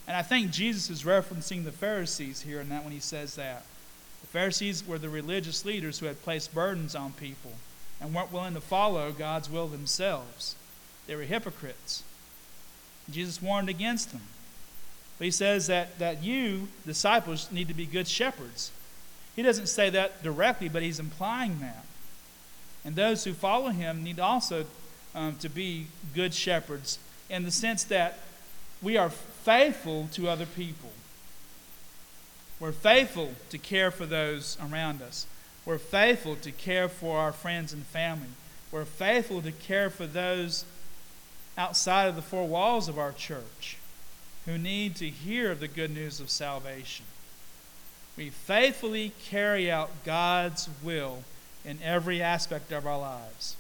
And 0.07 0.16
I 0.16 0.23
think 0.23 0.51
Jesus 0.51 0.88
is 0.88 1.03
referencing 1.03 1.64
the 1.64 1.73
Pharisees 1.73 2.42
here 2.42 2.61
in 2.61 2.69
that 2.69 2.85
when 2.85 2.92
he 2.92 3.01
says 3.01 3.35
that. 3.35 3.64
The 4.21 4.29
Pharisees 4.29 4.87
were 4.87 4.99
the 4.99 5.09
religious 5.09 5.64
leaders 5.64 5.99
who 5.99 6.07
had 6.07 6.23
placed 6.23 6.55
burdens 6.55 6.95
on 6.95 7.12
people 7.12 7.53
and 8.01 8.14
weren't 8.14 8.33
willing 8.33 8.55
to 8.55 8.61
follow 8.61 9.12
God's 9.12 9.51
will 9.51 9.66
themselves. 9.66 10.55
They 11.07 11.16
were 11.16 11.23
hypocrites. 11.23 12.03
Jesus 13.11 13.40
warned 13.40 13.69
against 13.69 14.12
them. 14.12 14.23
But 15.19 15.27
he 15.27 15.31
says 15.31 15.66
that, 15.69 15.99
that 15.99 16.23
you, 16.23 16.69
disciples, 16.85 17.51
need 17.51 17.69
to 17.69 17.75
be 17.75 17.87
good 17.87 18.07
shepherds. 18.07 18.71
He 19.35 19.42
doesn't 19.42 19.69
say 19.69 19.90
that 19.90 20.23
directly, 20.23 20.69
but 20.69 20.83
he's 20.83 21.01
implying 21.01 21.61
that. 21.61 21.85
And 22.87 22.94
those 22.94 23.25
who 23.25 23.35
follow 23.35 23.70
him 23.70 24.05
need 24.05 24.20
also 24.20 24.64
um, 25.12 25.35
to 25.40 25.49
be 25.49 25.88
good 26.14 26.33
shepherds 26.33 27.01
in 27.29 27.42
the 27.42 27.51
sense 27.51 27.83
that 27.85 28.20
we 28.81 28.96
are 28.96 29.11
faithful 29.11 30.09
to 30.12 30.29
other 30.29 30.46
people. 30.46 30.90
We're 32.61 32.70
faithful 32.70 33.35
to 33.51 33.59
care 33.59 33.90
for 33.90 34.07
those 34.07 34.57
around 34.62 35.03
us. 35.03 35.27
We're 35.64 35.79
faithful 35.79 36.37
to 36.37 36.53
care 36.53 36.88
for 36.88 37.18
our 37.18 37.33
friends 37.33 37.72
and 37.72 37.85
family. 37.85 38.29
We're 38.70 38.85
faithful 38.85 39.42
to 39.42 39.51
care 39.51 39.90
for 39.90 40.07
those 40.07 40.64
outside 41.59 42.07
of 42.07 42.14
the 42.14 42.22
four 42.22 42.46
walls 42.46 42.88
of 42.88 42.99
our 43.01 43.12
church 43.12 43.79
who 44.44 44.57
need 44.57 44.94
to 44.96 45.09
hear 45.09 45.57
the 45.57 45.66
good 45.66 45.90
news 45.90 46.20
of 46.20 46.31
salvation. 46.31 47.05
We 48.16 48.31
faithfully 48.31 49.12
carry 49.29 49.68
out 49.68 50.05
God's 50.05 50.68
will 50.85 51.25
in 51.66 51.79
every 51.83 52.22
aspect 52.22 52.72
of 52.72 52.87
our 52.87 52.98
lives. 52.98 53.57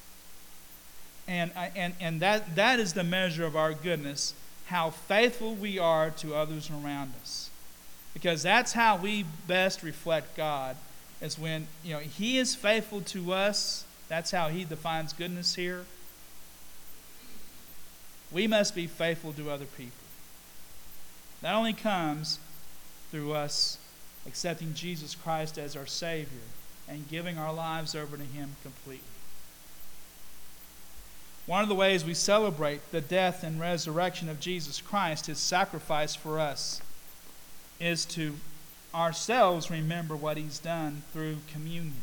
And, 1.28 1.50
and, 1.56 1.92
and 2.00 2.20
that, 2.20 2.54
that 2.54 2.78
is 2.78 2.92
the 2.92 3.04
measure 3.04 3.44
of 3.44 3.56
our 3.56 3.74
goodness, 3.74 4.32
how 4.66 4.90
faithful 4.90 5.54
we 5.54 5.78
are 5.78 6.10
to 6.10 6.34
others 6.34 6.70
around 6.70 7.12
us. 7.20 7.50
Because 8.14 8.42
that's 8.42 8.72
how 8.72 8.96
we 8.96 9.24
best 9.46 9.82
reflect 9.82 10.36
God 10.36 10.76
is 11.20 11.38
when 11.38 11.66
you 11.84 11.94
know 11.94 12.00
he 12.00 12.38
is 12.38 12.54
faithful 12.54 13.00
to 13.00 13.32
us 13.32 13.84
that's 14.08 14.30
how 14.30 14.48
he 14.48 14.64
defines 14.64 15.12
goodness 15.12 15.54
here 15.54 15.84
we 18.30 18.46
must 18.46 18.74
be 18.74 18.86
faithful 18.86 19.32
to 19.32 19.50
other 19.50 19.64
people 19.64 19.92
that 21.42 21.54
only 21.54 21.72
comes 21.72 22.38
through 23.10 23.32
us 23.32 23.78
accepting 24.26 24.74
jesus 24.74 25.14
christ 25.14 25.58
as 25.58 25.74
our 25.74 25.86
savior 25.86 26.38
and 26.88 27.08
giving 27.08 27.38
our 27.38 27.52
lives 27.52 27.94
over 27.94 28.16
to 28.16 28.22
him 28.22 28.56
completely 28.62 29.02
one 31.46 31.62
of 31.62 31.68
the 31.68 31.74
ways 31.74 32.04
we 32.04 32.14
celebrate 32.14 32.90
the 32.90 33.00
death 33.00 33.42
and 33.42 33.60
resurrection 33.60 34.28
of 34.28 34.40
jesus 34.40 34.80
christ 34.80 35.26
his 35.26 35.38
sacrifice 35.38 36.14
for 36.14 36.38
us 36.38 36.80
is 37.80 38.04
to 38.04 38.34
ourselves 38.96 39.70
remember 39.70 40.16
what 40.16 40.36
He's 40.36 40.58
done 40.58 41.02
through 41.12 41.36
communion. 41.52 42.02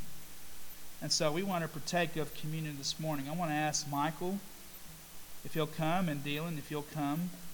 And 1.02 1.12
so 1.12 1.32
we 1.32 1.44
want 1.44 1.64
to 1.64 1.68
partake 1.68 2.16
of 2.16 2.34
communion 2.36 2.78
this 2.78 3.00
morning. 3.00 3.28
I 3.28 3.36
want 3.36 3.52
to 3.52 3.56
ask 3.56 3.90
Michael 3.90 4.40
if 5.44 5.54
he'll 5.54 5.68
come 5.68 6.08
and 6.08 6.24
Dylan 6.24 6.58
if 6.58 6.72
you'll 6.72 6.84
come 6.84 7.32